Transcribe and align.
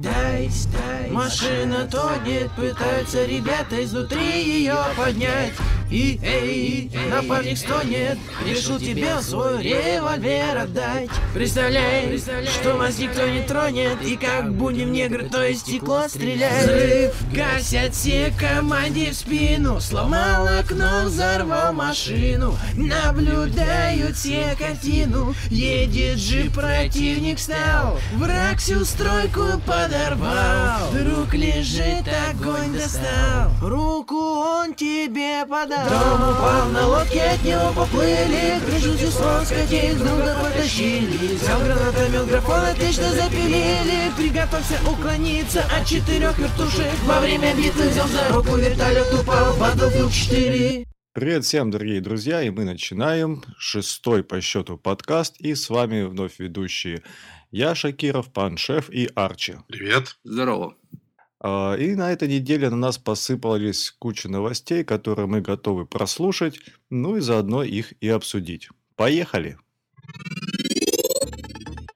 Дай, 0.00 0.50
дай, 0.72 1.08
машина 1.08 1.86
тонет, 1.88 2.50
пытаются 2.56 3.24
ребята 3.26 3.84
изнутри 3.84 4.42
ее 4.42 4.76
поднять. 4.96 5.52
И, 5.94 6.18
эй, 6.24 6.90
напарник 7.08 7.56
стонет, 7.56 8.18
решил 8.44 8.80
тебе 8.80 9.20
свой 9.20 9.62
револьвер 9.62 10.58
отдать. 10.58 11.08
Представляй, 11.32 12.18
что 12.18 12.74
вас 12.74 12.98
никто 12.98 13.24
не 13.28 13.42
тронет, 13.42 14.02
и 14.02 14.16
как 14.16 14.52
будем 14.54 14.90
негры, 14.90 15.28
то 15.28 15.46
есть 15.46 15.60
стекло 15.60 16.08
стреляет. 16.08 16.64
Взрыв 16.64 17.32
гасят 17.32 17.94
все 17.94 18.34
команде 18.36 19.12
в 19.12 19.14
спину, 19.14 19.80
сломал 19.80 20.48
окно, 20.58 21.04
взорвал 21.04 21.72
машину. 21.72 22.58
Наблюдают 22.74 24.16
все 24.16 24.56
картину, 24.58 25.32
едет 25.48 26.18
же 26.18 26.50
противник 26.50 27.38
стал, 27.38 28.00
враг 28.14 28.58
всю 28.58 28.84
стройку 28.84 29.44
подорвал. 29.64 30.90
Друг 30.90 31.34
лежит, 31.34 32.08
огонь 32.32 32.72
достал, 32.72 33.52
руку 33.62 34.16
он 34.16 34.74
тебе 34.74 35.46
подал. 35.46 35.83
Дом 35.88 36.30
упал 36.30 36.68
на 36.70 36.86
лодке, 36.86 37.22
от 37.22 37.44
него 37.44 37.72
поплыли 37.74 38.60
Крышу 38.66 38.96
сестрон 38.96 39.44
скатей 39.44 39.94
друга 39.94 40.36
потащили 40.42 41.34
Взял 41.36 41.60
гранатомет 41.60 42.26
графон, 42.26 42.64
отлично 42.64 43.10
запилили 43.10 44.12
Приготовься 44.16 44.78
уклониться 44.90 45.62
от 45.64 45.86
четырех 45.86 46.38
вертушек 46.38 46.92
Во 47.04 47.20
время 47.20 47.54
битвы 47.54 47.88
взял 47.88 48.08
за 48.08 48.28
руку 48.34 48.56
вертолет 48.56 49.12
упал 49.12 49.56
Battlefield 49.56 50.12
4 50.12 50.86
Привет 51.12 51.44
всем, 51.44 51.70
дорогие 51.70 52.00
друзья, 52.00 52.42
и 52.42 52.50
мы 52.50 52.64
начинаем 52.64 53.44
шестой 53.56 54.24
по 54.24 54.40
счету 54.40 54.76
подкаст, 54.76 55.36
и 55.38 55.54
с 55.54 55.70
вами 55.70 56.02
вновь 56.02 56.40
ведущие 56.40 57.04
я, 57.52 57.76
Шакиров, 57.76 58.32
Пан 58.32 58.56
Шеф 58.56 58.90
и 58.90 59.08
Арчи. 59.14 59.54
Привет. 59.68 60.16
Здорово. 60.24 60.76
А, 61.46 61.74
и 61.76 61.94
на 61.94 62.10
этой 62.10 62.26
неделе 62.28 62.70
на 62.70 62.76
нас 62.76 62.98
посыпались 62.98 63.90
куча 63.98 64.28
новостей, 64.30 64.82
которые 64.82 65.26
мы 65.26 65.42
готовы 65.42 65.86
прослушать, 65.86 66.58
ну 66.90 67.16
и 67.16 67.20
заодно 67.20 67.62
их 67.62 67.92
и 68.02 68.08
обсудить. 68.08 68.68
Поехали! 68.96 69.58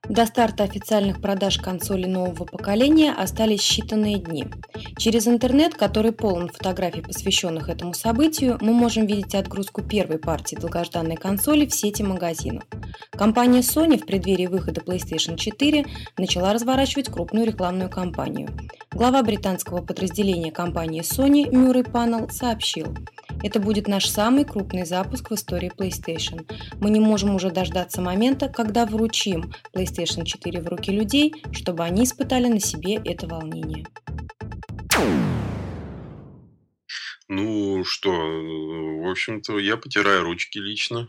До 0.08 0.24
старта 0.24 0.64
официальных 0.64 1.20
продаж 1.20 1.58
консолей 1.58 2.06
нового 2.06 2.44
поколения 2.44 3.12
остались 3.12 3.60
считанные 3.60 4.14
дни. 4.14 4.46
Через 4.96 5.28
интернет, 5.28 5.74
который 5.74 6.12
полон 6.12 6.48
фотографий, 6.48 7.02
посвященных 7.02 7.68
этому 7.68 7.92
событию, 7.92 8.56
мы 8.62 8.72
можем 8.72 9.04
видеть 9.04 9.34
отгрузку 9.34 9.82
первой 9.82 10.18
партии 10.18 10.56
долгожданной 10.56 11.16
консоли 11.16 11.66
в 11.66 11.74
сети 11.74 12.02
магазинов. 12.02 12.64
Компания 13.10 13.60
Sony 13.60 13.98
в 13.98 14.06
преддверии 14.06 14.46
выхода 14.46 14.80
PlayStation 14.80 15.36
4 15.36 15.84
начала 16.16 16.54
разворачивать 16.54 17.10
крупную 17.10 17.46
рекламную 17.46 17.90
кампанию. 17.90 18.48
Глава 18.90 19.22
британского 19.22 19.82
подразделения 19.82 20.50
компании 20.50 21.02
Sony 21.02 21.54
Мюррей 21.54 21.84
Паннелл 21.84 22.30
сообщил– 22.30 22.94
это 23.42 23.60
будет 23.60 23.86
наш 23.86 24.08
самый 24.08 24.44
крупный 24.44 24.84
запуск 24.84 25.30
в 25.30 25.34
истории 25.34 25.70
PlayStation. 25.76 26.44
Мы 26.80 26.90
не 26.90 26.98
можем 26.98 27.34
уже 27.34 27.50
дождаться 27.50 28.00
момента, 28.00 28.48
когда 28.48 28.84
вручим 28.84 29.52
PlayStation 29.72 29.97
4 30.06 30.60
в 30.60 30.68
руки 30.68 30.90
людей, 30.90 31.34
чтобы 31.52 31.84
они 31.84 32.04
испытали 32.04 32.48
на 32.48 32.60
себе 32.60 32.94
это 33.04 33.26
волнение. 33.26 33.86
Ну 37.28 37.84
что, 37.84 38.10
в 38.10 39.10
общем-то, 39.10 39.58
я 39.58 39.76
потираю 39.76 40.22
ручки 40.22 40.58
лично. 40.58 41.08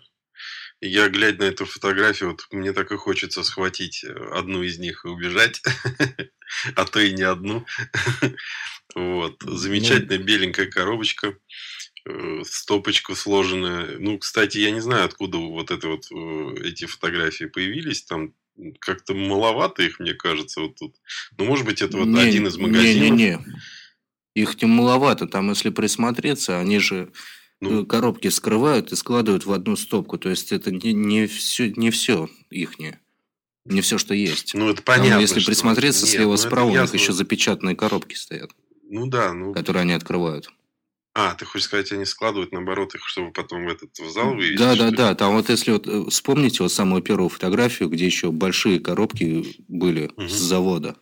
Я, 0.82 1.10
глядя 1.10 1.40
на 1.40 1.44
эту 1.44 1.66
фотографию, 1.66 2.32
вот 2.32 2.48
мне 2.52 2.72
так 2.72 2.92
и 2.92 2.98
хочется 2.98 3.44
схватить 3.44 4.06
одну 4.32 4.64
из 4.64 4.80
них 4.80 5.04
и 5.04 5.10
убежать, 5.10 5.62
а 6.76 6.86
то 6.86 7.00
и 7.00 7.12
не 7.14 7.24
одну. 7.24 7.66
Вот. 8.96 9.44
Ну, 9.44 9.56
Замечательная 9.56 10.18
беленькая 10.18 10.66
коробочка. 10.66 11.38
Э, 12.06 12.42
стопочку 12.44 13.16
сложенная. 13.16 14.00
Ну, 14.00 14.18
кстати, 14.18 14.58
я 14.58 14.72
не 14.72 14.80
знаю, 14.80 15.06
откуда 15.06 15.38
вот 15.38 15.70
это 15.70 15.90
вот 15.90 16.06
э, 16.12 16.68
эти 16.68 16.86
фотографии 16.86 17.46
появились. 17.46 18.04
Там 18.04 18.34
как-то 18.80 19.14
маловато 19.14 19.84
их, 19.84 20.00
мне 20.00 20.14
кажется, 20.14 20.62
вот 20.62 20.76
тут. 20.76 20.96
Ну, 21.38 21.46
может 21.46 21.66
быть, 21.66 21.82
это 21.82 21.98
вот 21.98 22.08
не, 22.08 22.20
один 22.20 22.48
из 22.48 22.58
магазинов. 22.58 23.18
Не-не-не. 23.18 23.40
Их 24.36 24.62
не 24.62 24.68
маловато. 24.68 25.28
Там, 25.28 25.50
если 25.50 25.70
присмотреться, 25.70 26.60
они 26.60 26.80
же 26.80 27.12
ну, 27.62 27.84
э, 27.84 27.86
коробки 27.86 28.28
скрывают 28.30 28.92
и 28.92 28.96
складывают 28.96 29.46
в 29.46 29.52
одну 29.52 29.76
стопку. 29.76 30.18
То 30.18 30.30
есть, 30.30 30.52
это 30.52 30.72
не, 30.72 30.94
не 30.94 31.28
все, 31.28 31.72
не 31.72 31.92
все 31.92 32.30
ихнее. 32.50 33.00
Не 33.66 33.82
все, 33.82 33.98
что 33.98 34.14
есть. 34.14 34.54
Ну, 34.54 34.70
это 34.70 34.82
понятно. 34.82 35.12
Там, 35.12 35.20
если 35.20 35.44
присмотреться 35.44 36.06
Нет, 36.06 36.16
слева 36.16 36.32
ну, 36.32 36.38
справа, 36.38 36.70
у 36.70 36.72
них 36.72 36.94
еще 36.94 37.14
запечатанные 37.14 37.76
коробки 37.76 38.16
стоят. 38.16 38.52
Ну 38.90 39.08
да, 39.08 39.34
ну. 39.34 39.54
Которые 39.54 39.82
они 39.82 39.94
открывают. 39.94 40.50
А, 41.16 41.34
ты 41.34 41.46
хочешь 41.46 41.66
сказать, 41.66 41.92
они 41.92 42.06
складывают 42.06 42.52
наоборот 42.52 42.94
их, 42.96 43.08
чтобы 43.08 43.32
потом 43.32 43.66
в 43.66 43.70
этот 43.70 43.98
в 43.98 44.10
зал 44.12 44.36
вывести? 44.36 44.58
Да, 44.58 44.76
да, 44.76 44.92
да. 44.92 45.16
Там 45.16 45.34
вот 45.34 45.50
если 45.50 45.72
вот 45.72 45.88
э, 45.88 46.06
вспомните 46.10 46.64
вот 46.64 46.72
самую 46.72 47.02
первую 47.02 47.30
фотографию, 47.30 47.90
где 47.90 48.06
еще 48.06 48.32
большие 48.32 48.80
коробки 48.80 49.58
были 49.68 50.12
угу. 50.16 50.28
с 50.28 50.32
завода. 50.32 50.98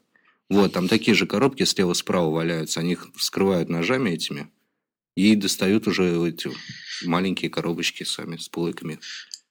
Вот, 0.50 0.72
там 0.72 0.88
такие 0.88 1.14
же 1.14 1.26
коробки 1.26 1.64
слева-справа 1.64 2.32
валяются. 2.32 2.80
Они 2.80 2.94
их 2.94 3.08
вскрывают 3.16 3.68
ножами 3.68 4.12
этими 4.12 4.50
и 5.16 5.36
достают 5.36 5.88
уже 5.88 6.28
эти 6.28 6.52
маленькие 7.06 7.50
коробочки 7.50 8.04
сами 8.04 8.38
с 8.38 8.48
полыками, 8.48 9.00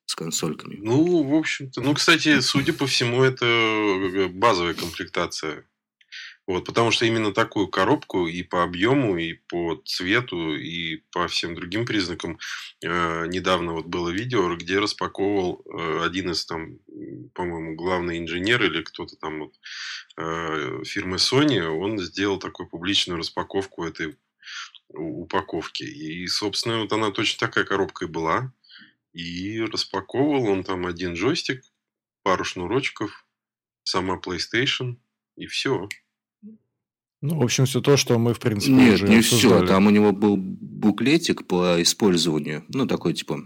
с 0.07 0.15
консольками. 0.15 0.79
Ну, 0.81 1.23
в 1.23 1.35
общем-то. 1.35 1.83
Ну, 1.83 1.93
кстати, 1.95 2.41
судя 2.41 2.73
по 2.73 2.87
всему, 2.87 3.23
это 3.23 3.45
э, 3.45 4.29
базовая 4.29 4.73
комплектация 4.73 5.67
вот, 6.47 6.65
потому 6.65 6.93
что 6.93 7.07
именно 7.07 7.33
такую 7.33 7.69
коробку 7.69 8.27
и 8.27 8.43
по 8.43 8.63
объему, 8.63 9.17
и 9.17 9.35
по 9.35 9.83
цвету, 9.85 10.55
и 10.55 10.99
по 11.11 11.27
всем 11.27 11.55
другим 11.57 11.85
признакам 11.85 12.39
э, 12.85 13.27
недавно 13.27 13.73
вот 13.73 13.87
было 13.87 14.11
видео, 14.11 14.55
где 14.55 14.79
распаковывал 14.79 15.63
э, 15.65 16.05
один 16.05 16.31
из 16.31 16.47
там, 16.47 16.79
по-моему, 17.35 17.75
главный 17.75 18.19
инженер 18.19 18.63
или 18.63 18.83
кто-то 18.83 19.17
там 19.17 19.41
вот 19.41 19.55
э, 20.19 20.85
фирмы 20.85 21.17
Sony, 21.17 21.63
он 21.67 21.99
сделал 21.99 22.39
такую 22.39 22.69
публичную 22.69 23.19
распаковку 23.19 23.85
этой 23.85 24.17
упаковки. 24.89 25.83
И, 25.83 26.27
собственно, 26.29 26.81
вот 26.81 26.93
она 26.93 27.11
точно 27.11 27.47
такая 27.47 27.65
коробка 27.65 28.05
и 28.05 28.09
была. 28.09 28.53
И 29.13 29.61
распаковывал 29.63 30.49
он 30.51 30.63
там 30.63 30.87
один 30.87 31.15
джойстик, 31.15 31.65
пару 32.23 32.45
шнурочков, 32.45 33.27
сама 33.83 34.17
PlayStation, 34.17 34.97
и 35.37 35.47
все. 35.47 35.89
Ну, 37.27 37.41
в 37.41 37.43
общем, 37.43 37.67
все 37.67 37.81
то, 37.81 37.97
что 37.97 38.19
мы, 38.19 38.35
в 38.35 38.39
принципе, 38.39 38.73
Нет, 38.73 38.95
уже 38.95 39.09
не 39.09 39.19
обсуждали. 39.19 39.65
все. 39.65 39.67
Там 39.67 39.89
у 39.89 39.91
него 39.91 40.13
был 40.13 40.37
буклетик 40.37 41.45
по 41.47 41.83
использованию. 41.83 42.65
Ну, 42.69 42.87
такой, 42.87 43.15
типа, 43.15 43.43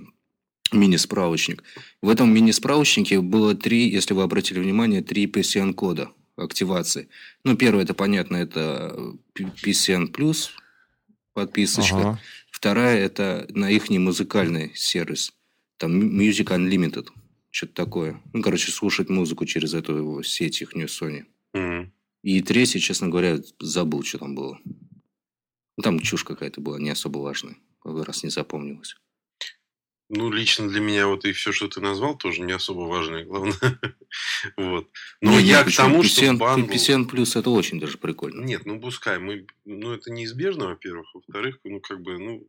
мини-справочник. 0.70 1.64
В 2.02 2.10
этом 2.10 2.30
мини-справочнике 2.32 3.22
было 3.22 3.54
три, 3.54 3.88
если 3.88 4.12
вы 4.12 4.22
обратили 4.22 4.60
внимание, 4.60 5.02
три 5.02 5.26
PCN-кода 5.26 6.10
активации. 6.36 7.08
Ну, 7.42 7.56
первое, 7.56 7.84
это 7.84 7.94
понятно, 7.94 8.36
это 8.36 9.14
PCN+, 9.34 10.08
подписочка. 11.32 11.96
Ага. 11.96 12.20
Вторая, 12.50 12.98
это 12.98 13.46
на 13.48 13.70
их 13.70 13.88
музыкальный 13.88 14.72
сервис. 14.74 15.32
Там 15.78 15.98
Music 16.20 16.48
Unlimited. 16.48 17.08
Что-то 17.48 17.72
такое. 17.72 18.20
Ну, 18.34 18.42
короче, 18.42 18.70
слушать 18.70 19.08
музыку 19.08 19.46
через 19.46 19.72
эту 19.72 20.22
сеть 20.22 20.60
их 20.60 20.74
Sony. 20.74 21.24
Mm-hmm. 21.54 21.88
И 22.22 22.42
третье, 22.42 22.78
честно 22.78 23.08
говоря, 23.08 23.38
забыл, 23.60 24.02
что 24.02 24.18
там 24.18 24.34
было. 24.34 24.58
Ну, 24.64 25.82
там 25.82 26.00
чушь 26.00 26.24
какая-то 26.24 26.60
была, 26.60 26.78
не 26.78 26.90
особо 26.90 27.18
важная. 27.18 27.56
Раз 27.84 28.22
не 28.22 28.30
запомнилось. 28.30 28.96
Ну, 30.12 30.30
лично 30.30 30.68
для 30.68 30.80
меня 30.80 31.06
вот 31.06 31.24
и 31.24 31.32
все, 31.32 31.52
что 31.52 31.68
ты 31.68 31.80
назвал, 31.80 32.18
тоже 32.18 32.42
не 32.42 32.52
особо 32.52 32.80
важное, 32.80 33.24
главное. 33.24 33.54
вот. 34.56 34.90
Но 35.20 35.38
не, 35.38 35.46
я 35.46 35.62
не, 35.62 35.70
к 35.70 35.76
тому, 35.76 36.02
PCN, 36.02 36.06
что 36.06 36.34
бандл... 36.34 36.66
PCN 36.66 37.04
плюс 37.06 37.36
это 37.36 37.48
очень 37.50 37.78
даже 37.78 37.96
прикольно. 37.96 38.44
Нет, 38.44 38.66
ну 38.66 38.80
пускай. 38.80 39.20
Мы... 39.20 39.46
Ну, 39.64 39.92
это 39.92 40.10
неизбежно, 40.10 40.66
во-первых. 40.66 41.06
Во-вторых, 41.14 41.60
ну, 41.62 41.80
как 41.80 42.02
бы, 42.02 42.18
ну, 42.18 42.44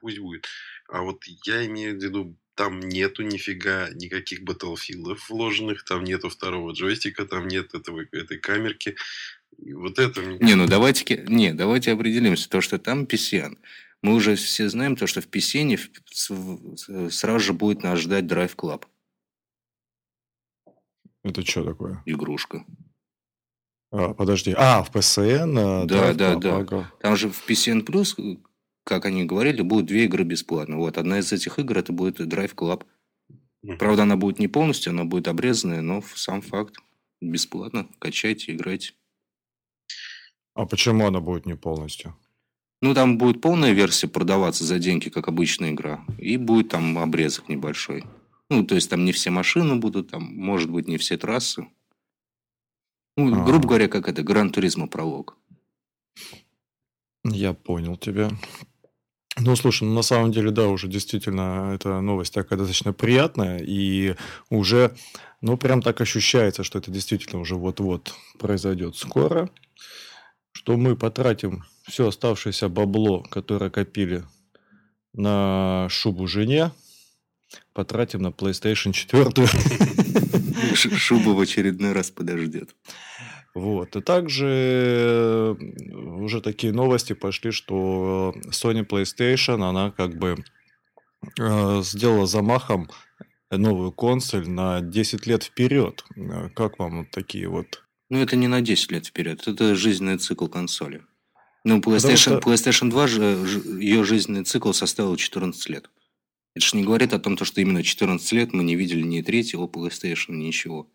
пусть 0.00 0.20
будет. 0.20 0.46
А 0.88 1.02
вот 1.02 1.22
я 1.44 1.66
имею 1.66 1.98
в 1.98 2.02
виду 2.02 2.34
там 2.54 2.80
нету 2.80 3.22
нифига 3.22 3.88
никаких 3.90 4.42
батлфилдов 4.42 5.28
вложенных, 5.30 5.84
там 5.84 6.04
нету 6.04 6.28
второго 6.28 6.72
джойстика, 6.72 7.24
там 7.24 7.48
нет 7.48 7.74
этого, 7.74 8.02
этой 8.12 8.38
камерки. 8.38 8.96
И 9.58 9.72
вот 9.72 9.98
это... 9.98 10.22
Не, 10.22 10.54
ну 10.54 10.66
давайте, 10.66 11.24
не, 11.28 11.52
давайте 11.52 11.92
определимся. 11.92 12.48
То, 12.48 12.60
что 12.60 12.78
там 12.78 13.04
PCN. 13.04 13.58
Мы 14.02 14.14
уже 14.14 14.34
все 14.34 14.68
знаем, 14.68 14.96
то, 14.96 15.06
что 15.06 15.20
в 15.20 15.28
PCN 15.28 17.10
сразу 17.10 17.38
же 17.38 17.52
будет 17.52 17.82
нас 17.82 18.00
ждать 18.00 18.24
Drive 18.24 18.56
Club. 18.56 18.84
Это 21.22 21.42
что 21.42 21.64
такое? 21.64 22.02
Игрушка. 22.04 22.64
А, 23.92 24.14
подожди. 24.14 24.54
А, 24.56 24.82
в 24.82 24.90
PCN? 24.90 25.84
Э, 25.84 25.86
да, 25.86 26.14
да, 26.14 26.34
да. 26.36 26.90
Там 27.00 27.16
же 27.16 27.30
в 27.30 27.48
PCN 27.48 27.84
Plus 27.84 28.16
как 28.84 29.04
они 29.06 29.24
говорили, 29.24 29.62
будет 29.62 29.86
две 29.86 30.04
игры 30.04 30.24
бесплатно. 30.24 30.76
Вот 30.76 30.98
одна 30.98 31.18
из 31.18 31.32
этих 31.32 31.58
игр 31.58 31.78
это 31.78 31.92
будет 31.92 32.20
Drive 32.20 32.54
Club. 32.54 32.84
Правда, 33.78 34.02
она 34.02 34.16
будет 34.16 34.38
не 34.38 34.48
полностью, 34.48 34.90
она 34.90 35.04
будет 35.04 35.28
обрезанная, 35.28 35.82
но 35.82 36.02
сам 36.14 36.42
факт 36.42 36.76
бесплатно. 37.20 37.88
Качайте, 37.98 38.52
играйте. 38.52 38.94
А 40.54 40.66
почему 40.66 41.06
она 41.06 41.20
будет 41.20 41.46
не 41.46 41.54
полностью? 41.54 42.16
Ну, 42.80 42.94
там 42.94 43.16
будет 43.16 43.40
полная 43.40 43.72
версия 43.72 44.08
продаваться 44.08 44.64
за 44.64 44.80
деньги, 44.80 45.08
как 45.08 45.28
обычная 45.28 45.70
игра. 45.70 46.04
И 46.18 46.36
будет 46.36 46.70
там 46.70 46.98
обрезок 46.98 47.48
небольшой. 47.48 48.04
Ну, 48.50 48.64
то 48.66 48.74
есть 48.74 48.90
там 48.90 49.04
не 49.04 49.12
все 49.12 49.30
машины 49.30 49.76
будут, 49.76 50.10
там, 50.10 50.24
может 50.24 50.68
быть, 50.68 50.88
не 50.88 50.98
все 50.98 51.16
трассы. 51.16 51.68
Ну, 53.16 53.40
А. 53.40 53.44
грубо 53.44 53.68
говоря, 53.68 53.88
как 53.88 54.08
это, 54.08 54.22
Гран 54.24 54.50
Туризма 54.50 54.88
пролог. 54.88 55.38
Я 57.24 57.52
понял 57.52 57.96
тебя. 57.96 58.30
Ну, 59.44 59.56
слушай, 59.56 59.84
ну, 59.84 59.94
на 59.94 60.02
самом 60.02 60.30
деле, 60.30 60.50
да, 60.50 60.68
уже 60.68 60.86
действительно 60.86 61.72
эта 61.74 62.00
новость 62.00 62.32
такая 62.32 62.58
достаточно 62.58 62.92
приятная, 62.92 63.58
и 63.58 64.14
уже, 64.50 64.94
ну, 65.40 65.56
прям 65.56 65.82
так 65.82 66.00
ощущается, 66.00 66.62
что 66.62 66.78
это 66.78 66.92
действительно 66.92 67.40
уже 67.40 67.56
вот-вот 67.56 68.14
произойдет 68.38 68.96
скоро, 68.96 69.50
что 70.52 70.76
мы 70.76 70.94
потратим 70.94 71.64
все 71.88 72.06
оставшееся 72.08 72.68
бабло, 72.68 73.22
которое 73.22 73.70
копили 73.70 74.22
на 75.12 75.88
шубу 75.90 76.28
жене, 76.28 76.70
потратим 77.72 78.22
на 78.22 78.28
PlayStation 78.28 78.92
4. 78.92 79.46
Ш- 80.74 80.96
Шуба 80.96 81.30
в 81.30 81.40
очередной 81.40 81.92
раз 81.92 82.10
подождет. 82.12 82.76
Вот. 83.54 83.96
И 83.96 84.00
также 84.00 84.46
э, 84.48 85.54
уже 86.20 86.40
такие 86.40 86.72
новости 86.72 87.12
пошли, 87.12 87.50
что 87.50 88.34
Sony 88.50 88.86
PlayStation, 88.86 89.62
она 89.62 89.90
как 89.90 90.16
бы 90.18 90.36
э, 91.38 91.82
сделала 91.82 92.26
замахом 92.26 92.88
новую 93.50 93.92
консоль 93.92 94.48
на 94.48 94.80
10 94.80 95.26
лет 95.26 95.42
вперед. 95.44 96.04
Э, 96.16 96.48
Как 96.54 96.78
вам 96.78 97.00
вот 97.00 97.10
такие 97.10 97.48
вот? 97.48 97.84
Ну, 98.08 98.18
это 98.18 98.36
не 98.36 98.48
на 98.48 98.60
10 98.62 98.90
лет 98.92 99.06
вперед. 99.06 99.46
Это 99.46 99.74
жизненный 99.74 100.16
цикл 100.18 100.46
консоли. 100.46 101.02
Ну, 101.64 101.80
Потому 101.80 101.96
PlayStation, 101.96 102.16
что- 102.16 102.38
PlayStation 102.38 102.90
2 102.90 103.06
же, 103.06 103.46
ж- 103.46 103.64
ее 103.78 104.02
жизненный 104.04 104.44
цикл 104.44 104.72
составил 104.72 105.14
14 105.16 105.68
лет. 105.68 105.90
Это 106.54 106.66
же 106.66 106.76
не 106.76 106.84
говорит 106.84 107.12
о 107.14 107.18
том, 107.18 107.36
то, 107.36 107.44
что 107.44 107.60
именно 107.60 107.82
14 107.82 108.32
лет 108.32 108.52
мы 108.52 108.64
не 108.64 108.76
видели 108.76 109.02
ни 109.02 109.20
третьего 109.22 109.66
PlayStation, 109.66 110.32
ничего. 110.32 110.88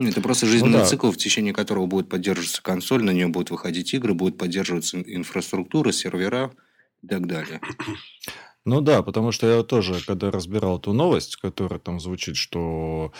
Ну, 0.00 0.08
Это 0.08 0.20
просто 0.20 0.46
жизненный 0.46 0.78
да. 0.78 0.84
цикл, 0.84 1.10
в 1.10 1.16
течение 1.16 1.52
которого 1.52 1.86
будет 1.86 2.08
поддерживаться 2.08 2.62
консоль, 2.62 3.02
на 3.02 3.10
нее 3.10 3.26
будут 3.26 3.50
выходить 3.50 3.92
игры, 3.94 4.14
будет 4.14 4.38
поддерживаться 4.38 4.96
ин- 4.96 5.04
инфраструктура, 5.06 5.90
сервера 5.90 6.52
и 7.02 7.08
так 7.08 7.26
далее. 7.26 7.60
Ну 8.64 8.80
да, 8.80 9.02
потому 9.02 9.32
что 9.32 9.46
я 9.48 9.62
тоже, 9.62 10.04
когда 10.06 10.30
разбирал 10.30 10.78
эту 10.78 10.92
новость, 10.92 11.36
которая 11.36 11.80
там 11.80 12.00
звучит, 12.00 12.36
что 12.36 13.12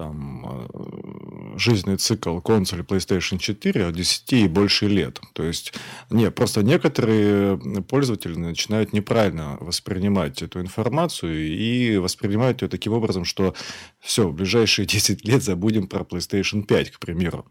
там 0.00 0.46
э, 0.72 1.58
жизненный 1.58 1.98
цикл 1.98 2.40
консоли 2.40 2.82
PlayStation 2.82 3.36
4 3.36 3.86
от 3.86 3.94
10 3.94 4.32
и 4.32 4.48
больше 4.48 4.88
лет. 4.88 5.20
То 5.34 5.42
есть, 5.42 5.74
не, 6.08 6.30
просто 6.30 6.62
некоторые 6.62 7.58
пользователи 7.82 8.34
начинают 8.34 8.94
неправильно 8.94 9.58
воспринимать 9.60 10.40
эту 10.40 10.62
информацию 10.62 11.46
и 11.46 11.98
воспринимают 11.98 12.62
ее 12.62 12.68
таким 12.68 12.94
образом, 12.94 13.26
что 13.26 13.54
все, 13.98 14.26
в 14.26 14.34
ближайшие 14.34 14.86
10 14.94 15.26
лет 15.26 15.42
забудем 15.42 15.86
про 15.86 16.00
PlayStation 16.00 16.62
5, 16.62 16.92
к 16.92 16.98
примеру. 16.98 17.44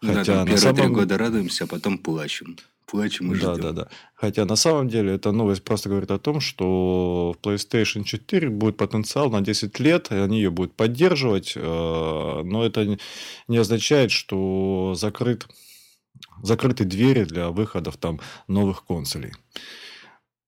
да, 0.00 0.08
там 0.08 0.14
на 0.14 0.24
первые 0.24 0.44
три 0.46 0.56
самом- 0.56 0.92
года 0.94 1.18
радуемся, 1.18 1.64
а 1.64 1.66
потом 1.66 1.98
плачем. 1.98 2.56
Плачем 2.86 3.32
и 3.34 3.38
да, 3.38 3.54
ждем. 3.54 3.62
да, 3.62 3.72
да. 3.72 3.88
Хотя 4.14 4.44
на 4.44 4.56
самом 4.56 4.88
деле 4.88 5.14
эта 5.14 5.32
новость 5.32 5.64
просто 5.64 5.88
говорит 5.88 6.10
о 6.10 6.18
том, 6.18 6.40
что 6.40 7.34
в 7.36 7.46
PlayStation 7.46 8.04
4 8.04 8.50
будет 8.50 8.76
потенциал 8.76 9.30
на 9.30 9.40
10 9.40 9.78
лет, 9.80 10.10
и 10.10 10.16
они 10.16 10.38
ее 10.38 10.50
будут 10.50 10.74
поддерживать, 10.74 11.54
э, 11.56 11.60
но 11.60 12.64
это 12.64 12.98
не- 13.48 13.56
означает, 13.56 14.10
что 14.10 14.94
закрыт, 14.94 15.46
закрыты 16.42 16.84
двери 16.84 17.24
для 17.24 17.50
выходов 17.50 17.96
там 17.96 18.20
новых 18.48 18.84
консолей. 18.84 19.32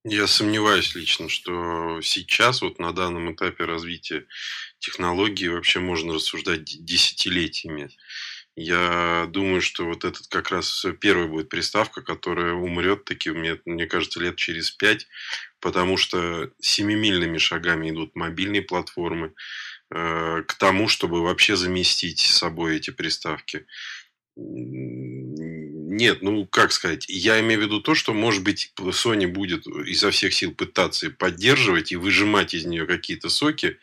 Я 0.07 0.27
сомневаюсь 0.27 0.95
лично, 0.95 1.31
что 1.31 2.01
сейчас, 2.03 2.61
вот 2.61 2.79
на 2.79 2.93
данном 2.93 3.33
этапе 3.33 3.65
развития 3.65 4.27
технологий, 4.79 5.49
вообще 5.49 5.81
можно 5.81 6.13
рассуждать 6.13 6.65
десятилетиями. 6.85 7.89
Я 8.57 9.27
думаю, 9.31 9.61
что 9.61 9.85
вот 9.85 10.05
этот 10.05 10.29
как 10.29 10.51
раз 10.51 10.87
первая 11.01 11.27
будет 11.27 11.49
приставка, 11.49 12.03
которая 12.03 12.55
умрет 12.55 13.05
таки, 13.05 13.31
мне, 13.31 13.59
мне 13.65 13.87
кажется, 13.87 14.21
лет 14.21 14.37
через 14.37 14.71
пять, 14.71 15.09
потому 15.61 15.97
что 15.97 16.51
семимильными 16.61 17.39
шагами 17.39 17.91
идут 17.91 18.15
мобильные 18.15 18.63
платформы 18.63 19.35
э, 19.91 20.43
к 20.47 20.55
тому, 20.55 20.87
чтобы 20.87 21.23
вообще 21.23 21.57
заместить 21.57 22.21
собой 22.21 22.77
эти 22.77 22.91
приставки. 22.91 23.67
Нет, 24.37 26.23
ну 26.23 26.47
как 26.47 26.73
сказать, 26.73 27.07
я 27.09 27.41
имею 27.41 27.61
в 27.61 27.65
виду 27.65 27.81
то, 27.81 27.95
что, 27.95 28.13
может 28.13 28.43
быть, 28.43 28.73
Sony 28.79 29.27
будет 29.27 29.67
изо 29.67 30.11
всех 30.11 30.33
сил 30.33 30.53
пытаться 30.53 31.11
поддерживать 31.11 31.93
и 31.93 31.97
выжимать 31.97 32.55
из 32.55 32.67
нее 32.67 32.87
какие-то 32.87 33.29
соки, 33.29 33.79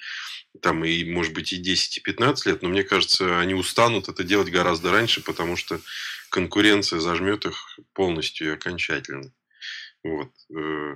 там 0.61 0.83
и, 0.83 1.03
может 1.05 1.33
быть, 1.33 1.53
и 1.53 1.57
10, 1.57 1.97
и 1.97 2.01
15 2.01 2.45
лет, 2.45 2.61
но 2.61 2.69
мне 2.69 2.83
кажется, 2.83 3.39
они 3.39 3.53
устанут 3.53 4.09
это 4.09 4.23
делать 4.23 4.51
гораздо 4.51 4.91
раньше, 4.91 5.23
потому 5.23 5.55
что 5.55 5.79
конкуренция 6.29 6.99
зажмет 6.99 7.45
их 7.45 7.79
полностью 7.93 8.47
и 8.47 8.53
окончательно. 8.53 9.31
Вот. 10.03 10.29
э, 10.49 10.95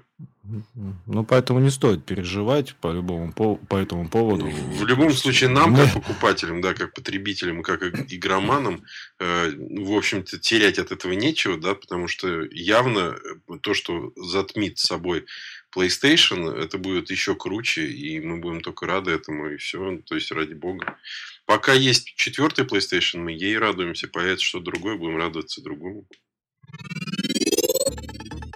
Ну, 1.05 1.23
поэтому 1.23 1.59
не 1.59 1.69
стоит 1.69 2.05
переживать 2.05 2.75
по, 2.77 2.91
любому, 2.91 3.31
по 3.31 3.77
этому 3.77 4.09
поводу. 4.09 4.47
В 4.47 4.83
любом 4.85 5.13
случае, 5.13 5.51
нам, 5.51 5.75
как 5.75 5.93
покупателям, 5.93 6.59
да, 6.59 6.73
как 6.73 6.93
потребителям, 6.93 7.61
как 7.61 7.83
игроманам, 8.11 8.83
э, 9.19 9.51
в 9.55 9.95
общем-то, 9.95 10.39
терять 10.39 10.79
от 10.79 10.91
этого 10.91 11.13
нечего, 11.13 11.57
да, 11.57 11.75
потому 11.75 12.07
что 12.07 12.41
явно 12.51 13.15
э, 13.15 13.57
то, 13.61 13.75
что 13.75 14.11
затмит 14.15 14.79
собой 14.79 15.25
PlayStation, 15.75 16.51
это 16.55 16.77
будет 16.77 17.11
еще 17.11 17.35
круче, 17.35 17.87
и 17.87 18.19
мы 18.19 18.37
будем 18.37 18.61
только 18.61 18.85
рады 18.85 19.11
этому, 19.11 19.49
и 19.49 19.57
все, 19.57 19.97
то 20.05 20.15
есть 20.15 20.31
ради 20.31 20.53
бога. 20.53 20.97
Пока 21.45 21.73
есть 21.73 22.15
четвертый 22.15 22.65
PlayStation, 22.65 23.19
мы 23.19 23.31
ей 23.31 23.57
радуемся, 23.57 24.07
появится 24.07 24.45
что-то 24.45 24.65
другое, 24.65 24.95
будем 24.95 25.17
радоваться 25.17 25.61
другому. 25.61 26.07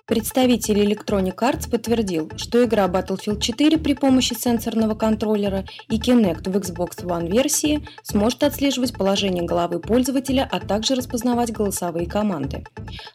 Представитель 0.10 0.80
Electronic 0.80 1.36
Arts 1.36 1.70
подтвердил, 1.70 2.32
что 2.36 2.66
игра 2.66 2.88
Battlefield 2.88 3.40
4 3.40 3.78
при 3.78 3.94
помощи 3.94 4.34
сенсорного 4.34 4.96
контроллера 4.96 5.66
и 5.88 6.00
Kinect 6.00 6.50
в 6.50 6.58
Xbox 6.58 7.04
One 7.04 7.30
версии 7.30 7.86
сможет 8.02 8.42
отслеживать 8.42 8.94
положение 8.94 9.44
головы 9.44 9.80
пользователя, 9.80 10.50
а 10.52 10.62
также 10.62 10.96
распознавать 10.96 11.52
голосовые 11.52 12.08
команды. 12.08 12.64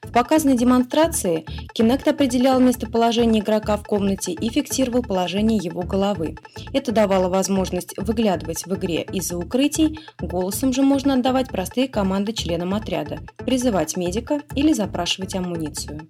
В 0.05 0.12
показанной 0.12 0.56
демонстрации 0.56 1.44
Kinect 1.77 2.08
определял 2.08 2.60
местоположение 2.60 3.43
игрока 3.43 3.77
в 3.77 3.82
комнате 3.82 4.31
и 4.31 4.48
фиксировал 4.48 5.03
положение 5.03 5.58
его 5.58 5.82
головы. 5.82 6.36
Это 6.72 6.93
давало 6.93 7.29
возможность 7.29 7.98
выглядывать 7.98 8.67
в 8.67 8.74
игре 8.77 9.03
из-за 9.13 9.36
укрытий, 9.36 9.98
голосом 10.20 10.72
же 10.72 10.82
можно 10.82 11.15
отдавать 11.15 11.48
простые 11.48 11.89
команды 11.89 12.32
членам 12.32 12.72
отряда, 12.72 13.19
призывать 13.39 13.96
медика 13.96 14.43
или 14.55 14.72
запрашивать 14.72 15.34
амуницию. 15.34 16.06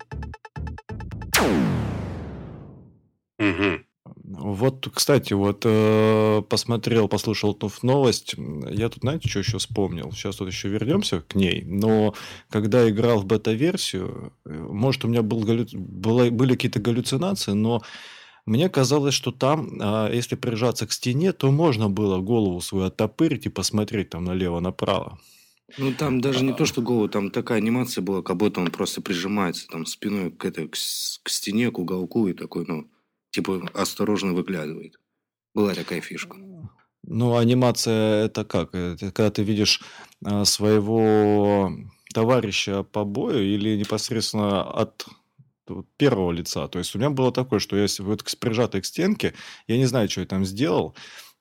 Мгм. 3.39 3.85
Вот, 4.25 4.89
кстати, 4.93 5.33
вот 5.33 5.63
э, 5.65 6.43
посмотрел, 6.49 7.09
послушал 7.09 7.55
новость. 7.83 8.35
Я 8.71 8.89
тут, 8.91 9.01
знаете, 9.01 9.29
что 9.29 9.39
еще 9.39 9.59
вспомнил? 9.59 10.13
Сейчас 10.13 10.37
тут 10.37 10.49
еще 10.49 10.69
вернемся 10.69 11.21
к 11.21 11.35
ней. 11.35 11.63
Но 11.67 12.15
когда 12.51 12.89
играл 12.89 13.21
в 13.21 13.27
бета-версию, 13.27 14.33
э, 14.45 14.53
может, 14.53 15.05
у 15.05 15.09
меня 15.09 15.23
был, 15.23 15.41
галлю- 15.41 15.67
была- 15.73 16.31
были 16.31 16.53
какие-то 16.53 16.81
галлюцинации, 16.81 17.53
но 17.53 17.83
мне 18.47 18.69
казалось, 18.69 19.15
что 19.15 19.33
там, 19.33 19.79
а, 19.81 20.11
если 20.13 20.37
прижаться 20.37 20.87
к 20.87 20.93
стене, 20.93 21.33
то 21.33 21.51
можно 21.51 21.89
было 21.89 22.19
голову 22.19 22.61
свою 22.61 22.87
оттопырить 22.87 23.47
и 23.47 23.51
посмотреть 23.51 24.11
там 24.11 24.25
налево-направо. 24.25 25.19
Ну, 25.79 25.93
там 25.95 26.21
даже 26.21 26.45
не 26.45 26.53
А. 26.53 26.55
то, 26.55 26.67
что 26.67 26.83
голову, 26.83 27.09
там 27.09 27.31
такая 27.31 27.59
анимация 27.59 28.03
была, 28.03 28.23
как 28.23 28.37
будто 28.37 28.61
он 28.61 28.71
просто 28.71 29.01
прижимается 29.01 29.67
там 29.67 29.87
спиной 29.87 30.31
к, 30.31 30.45
этой, 30.45 30.69
к, 30.69 30.73
к 30.73 31.29
стене, 31.29 31.71
к 31.71 31.79
уголку 31.79 32.29
и 32.29 32.35
такой, 32.35 32.65
ну, 32.67 32.91
типа 33.31 33.69
осторожно 33.75 34.35
выглядывает. 34.35 35.01
Была 35.55 35.75
такая 35.75 36.01
фишка. 36.01 36.37
Ну, 37.07 37.37
анимация 37.37 38.27
это 38.27 38.45
как? 38.45 38.75
Это 38.75 39.11
когда 39.13 39.31
ты 39.31 39.43
видишь 39.43 39.83
а, 40.25 40.45
своего 40.45 41.71
товарища 42.13 42.83
по 42.83 43.05
бою 43.05 43.43
или 43.43 43.77
непосредственно 43.77 44.63
от 44.63 45.07
первого 45.97 46.33
лица? 46.33 46.67
То 46.69 46.79
есть 46.79 46.95
у 46.95 46.99
меня 46.99 47.11
было 47.11 47.33
такое, 47.33 47.59
что 47.59 47.77
я 47.77 47.87
вот 47.99 48.25
прижатый 48.39 48.81
к 48.81 48.87
стенке, 48.87 49.35
я 49.67 49.77
не 49.77 49.87
знаю, 49.87 50.09
что 50.09 50.21
я 50.21 50.27
там 50.27 50.45
сделал, 50.45 50.95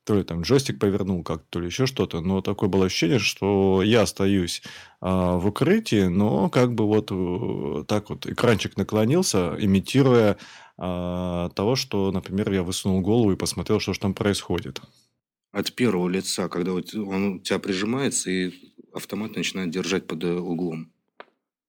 то 0.06 0.16
ли 0.16 0.24
там 0.24 0.42
джойстик 0.42 0.80
повернул 0.80 1.24
как 1.24 1.44
то 1.50 1.60
ли 1.60 1.68
еще 1.68 1.86
что-то, 1.86 2.22
но 2.22 2.42
такое 2.42 2.70
было 2.70 2.86
ощущение, 2.86 3.20
что 3.20 3.82
я 3.84 4.02
остаюсь 4.02 4.62
а, 5.00 5.38
в 5.38 5.48
укрытии, 5.48 6.08
но 6.08 6.50
как 6.50 6.74
бы 6.74 6.86
вот 6.86 7.10
э, 7.12 7.86
так 7.88 8.10
вот 8.10 8.26
экранчик 8.26 8.76
наклонился, 8.76 9.56
имитируя 9.60 10.38
а, 10.78 11.50
того, 11.50 11.76
что, 11.76 12.12
например, 12.12 12.52
я 12.52 12.64
высунул 12.64 13.02
голову 13.02 13.32
и 13.32 13.38
посмотрел, 13.38 13.80
что 13.80 13.94
же 13.94 14.00
там 14.00 14.14
происходит. 14.14 14.82
От 15.52 15.74
первого 15.74 16.10
лица, 16.10 16.50
когда 16.50 16.74
он 16.74 17.40
тебя 17.42 17.60
прижимается, 17.60 18.30
и 18.30 18.74
автомат 18.92 19.36
начинает 19.36 19.70
держать 19.70 20.08
под 20.08 20.24
э, 20.24 20.34
углом. 20.34 20.92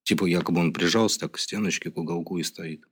Типа, 0.03 0.25
якобы 0.25 0.59
он 0.59 0.73
прижался 0.73 1.21
так 1.21 1.33
к 1.33 1.39
стеночке, 1.39 1.89
к 1.89 1.97
уголку 1.97 2.37
и 2.37 2.43
стоит. 2.43 2.83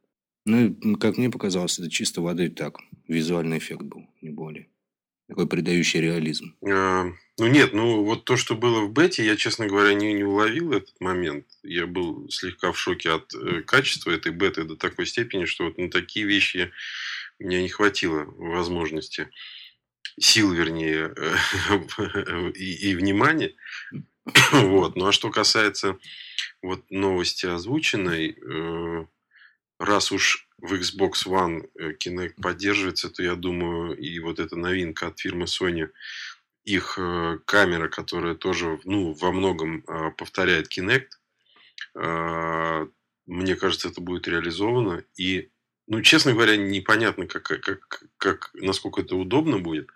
Ну, 0.45 0.97
как 0.97 1.17
мне 1.17 1.29
показалось, 1.29 1.79
это 1.79 1.89
чисто 1.89 2.21
воды 2.21 2.49
так. 2.49 2.79
Визуальный 3.07 3.59
эффект 3.59 3.83
был, 3.83 4.07
не 4.21 4.29
более. 4.29 4.67
Такой 5.33 5.47
придающий 5.47 5.99
реализм. 5.99 6.55
А, 6.63 7.05
ну 7.39 7.47
нет, 7.47 7.73
ну 7.73 8.03
вот 8.03 8.23
то, 8.23 8.37
что 8.37 8.53
было 8.53 8.81
в 8.81 8.91
бете, 8.91 9.25
я, 9.25 9.35
честно 9.35 9.65
говоря, 9.65 9.95
не, 9.95 10.13
не 10.13 10.23
уловил 10.23 10.73
этот 10.73 10.93
момент. 11.01 11.47
Я 11.63 11.87
был 11.87 12.29
слегка 12.29 12.71
в 12.71 12.77
шоке 12.77 13.09
от 13.09 13.33
э, 13.33 13.63
качества 13.63 14.11
этой 14.11 14.31
беты 14.31 14.63
до 14.63 14.75
такой 14.75 15.07
степени, 15.07 15.45
что 15.45 15.63
вот 15.63 15.79
на 15.79 15.89
такие 15.89 16.27
вещи 16.27 16.71
мне 17.39 17.63
не 17.63 17.69
хватило 17.69 18.25
возможности, 18.37 19.31
сил, 20.19 20.53
вернее, 20.53 21.11
э, 21.17 22.51
и, 22.53 22.93
внимания. 22.93 23.55
Вот. 24.51 24.95
Ну 24.95 25.07
а 25.07 25.11
что 25.11 25.31
касается 25.31 25.97
вот 26.61 26.91
новости 26.91 27.47
озвученной, 27.47 28.37
э, 28.39 29.05
раз 29.79 30.11
уж 30.11 30.47
в 30.63 30.73
Xbox 30.73 31.27
One 31.27 31.69
э, 31.77 31.91
Kinect 31.91 32.41
поддерживается, 32.41 33.09
то 33.09 33.21
я 33.21 33.35
думаю, 33.35 33.97
и 33.97 34.17
вот 34.19 34.39
эта 34.39 34.55
новинка 34.55 35.07
от 35.07 35.19
фирмы 35.19 35.43
Sony, 35.43 35.89
их 36.63 36.97
э, 36.97 37.39
камера, 37.45 37.89
которая 37.89 38.33
тоже 38.33 38.79
ну, 38.85 39.13
во 39.13 39.33
многом 39.33 39.83
э, 39.85 40.11
повторяет 40.17 40.71
Kinect, 40.75 41.09
мне 43.25 43.55
кажется, 43.55 43.89
это 43.89 44.01
будет 44.01 44.27
реализовано. 44.27 45.03
И, 45.15 45.49
ну, 45.87 46.01
честно 46.01 46.33
говоря, 46.33 46.57
непонятно, 46.57 47.27
как, 47.27 47.43
как, 47.43 48.03
как, 48.17 48.49
насколько 48.53 49.01
это 49.01 49.15
удобно 49.15 49.59
будет. 49.59 49.89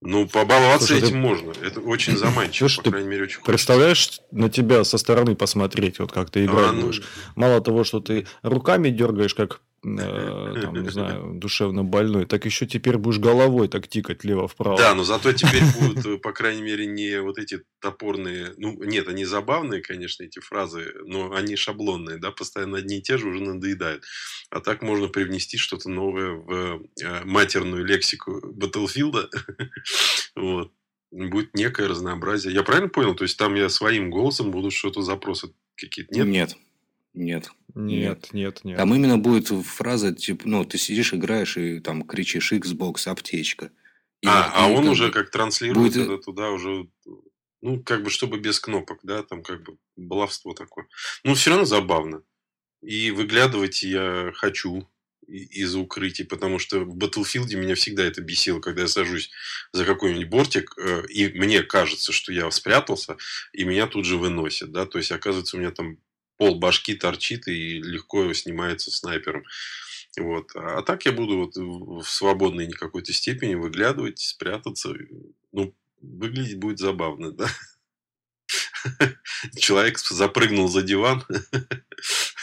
Ну, 0.00 0.28
побаловаться 0.28 0.88
Слушай, 0.88 1.02
этим 1.02 1.14
ты... 1.14 1.16
можно. 1.16 1.52
Это 1.62 1.80
очень 1.80 2.16
заманчиво, 2.16 2.68
Слушай, 2.68 2.84
по 2.84 2.90
крайней 2.90 3.08
мере, 3.08 3.24
очень 3.24 3.42
Представляешь, 3.42 4.20
на 4.30 4.48
тебя 4.48 4.84
со 4.84 4.98
стороны 4.98 5.34
посмотреть, 5.34 5.98
вот 5.98 6.12
как 6.12 6.30
ты 6.30 6.44
играешь. 6.44 6.68
А, 6.68 6.72
ну... 6.72 6.92
Мало 7.34 7.60
того, 7.60 7.82
что 7.82 8.00
ты 8.00 8.26
руками 8.42 8.90
дергаешь, 8.90 9.34
как 9.34 9.60
там, 9.82 10.82
не 10.82 10.88
знаю, 10.90 11.32
душевно 11.34 11.84
больной, 11.84 12.26
так 12.26 12.44
еще 12.44 12.66
теперь 12.66 12.96
будешь 12.96 13.18
головой 13.18 13.68
так 13.68 13.88
тикать 13.88 14.24
лево-вправо. 14.24 14.76
Да, 14.76 14.94
но 14.94 15.04
зато 15.04 15.32
теперь 15.32 15.62
будут, 15.78 16.06
э, 16.06 16.18
по 16.18 16.32
крайней 16.32 16.62
мере, 16.62 16.86
не 16.86 17.20
вот 17.20 17.38
эти 17.38 17.62
топорные, 17.80 18.52
ну, 18.56 18.82
нет, 18.82 19.08
они 19.08 19.24
забавные, 19.24 19.82
конечно, 19.82 20.24
эти 20.24 20.40
фразы, 20.40 20.92
но 21.04 21.32
они 21.32 21.56
шаблонные, 21.56 22.18
да, 22.18 22.30
постоянно 22.30 22.78
одни 22.78 22.98
и 22.98 23.02
те 23.02 23.18
же 23.18 23.28
уже 23.28 23.40
надоедают. 23.40 24.04
А 24.50 24.60
так 24.60 24.82
можно 24.82 25.08
привнести 25.08 25.56
что-то 25.56 25.88
новое 25.88 26.32
в 26.32 26.80
э, 27.02 27.24
матерную 27.24 27.84
лексику 27.84 28.40
Battlefield. 28.54 29.28
вот. 30.36 30.72
Будет 31.12 31.54
некое 31.54 31.88
разнообразие. 31.88 32.52
Я 32.52 32.64
правильно 32.64 32.88
понял? 32.88 33.14
То 33.14 33.22
есть, 33.22 33.38
там 33.38 33.54
я 33.54 33.68
своим 33.68 34.10
голосом 34.10 34.50
буду 34.50 34.72
что-то 34.72 35.02
запросы 35.02 35.54
какие-то, 35.76 36.12
нет? 36.12 36.26
Нет. 36.26 36.56
Нет. 37.16 37.50
Нет, 37.74 38.28
нет, 38.32 38.62
нет. 38.62 38.76
Там 38.76 38.94
именно 38.94 39.18
будет 39.18 39.48
фраза, 39.48 40.14
типа, 40.14 40.42
ну, 40.46 40.64
ты 40.64 40.78
сидишь, 40.78 41.12
играешь 41.12 41.56
и 41.56 41.80
там 41.80 42.02
кричишь 42.02 42.52
Xbox, 42.52 43.08
аптечка. 43.08 43.70
И, 44.20 44.26
а, 44.28 44.46
и, 44.46 44.50
а 44.54 44.68
он 44.68 44.88
уже 44.88 45.10
как 45.10 45.30
транслирует 45.30 45.94
будет... 45.94 46.08
это 46.08 46.18
туда 46.22 46.50
уже, 46.50 46.88
ну, 47.62 47.82
как 47.82 48.02
бы, 48.02 48.10
чтобы 48.10 48.38
без 48.38 48.60
кнопок, 48.60 49.00
да, 49.02 49.22
там 49.22 49.42
как 49.42 49.62
бы 49.62 49.78
баловство 49.96 50.52
такое. 50.54 50.86
Ну, 51.24 51.34
все 51.34 51.50
равно 51.50 51.64
забавно. 51.64 52.22
И 52.82 53.10
выглядывать 53.10 53.82
я 53.82 54.30
хочу 54.34 54.86
из 55.26 55.74
укрытий, 55.74 56.24
потому 56.24 56.58
что 56.58 56.80
в 56.80 56.96
Battlefield 56.96 57.54
меня 57.56 57.74
всегда 57.74 58.04
это 58.04 58.20
бесило, 58.20 58.60
когда 58.60 58.82
я 58.82 58.88
сажусь 58.88 59.30
за 59.72 59.84
какой-нибудь 59.84 60.28
бортик, 60.28 60.74
э, 60.78 61.04
и 61.08 61.28
мне 61.38 61.62
кажется, 61.62 62.12
что 62.12 62.32
я 62.32 62.50
спрятался, 62.50 63.16
и 63.52 63.64
меня 63.64 63.86
тут 63.86 64.04
же 64.04 64.18
выносят, 64.18 64.70
да, 64.70 64.86
то 64.86 64.98
есть, 64.98 65.10
оказывается, 65.10 65.56
у 65.56 65.60
меня 65.60 65.72
там 65.72 65.98
пол 66.36 66.58
башки 66.58 66.94
торчит 66.94 67.48
и 67.48 67.80
легко 67.80 68.32
снимается 68.32 68.90
снайпером. 68.90 69.44
Вот. 70.18 70.50
А 70.54 70.82
так 70.82 71.04
я 71.04 71.12
буду 71.12 71.36
вот 71.38 71.56
в 71.56 72.08
свободной 72.08 72.70
какой-то 72.70 73.12
степени 73.12 73.54
выглядывать, 73.54 74.18
спрятаться. 74.18 74.94
Ну, 75.52 75.74
выглядеть 76.00 76.58
будет 76.58 76.78
забавно, 76.78 77.32
да? 77.32 77.48
Человек 79.58 79.98
запрыгнул 79.98 80.68
за 80.68 80.82
диван 80.82 81.24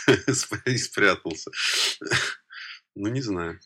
и 0.66 0.78
спрятался. 0.78 1.52
Ну, 2.96 3.10
не 3.10 3.22
знаю. 3.22 3.60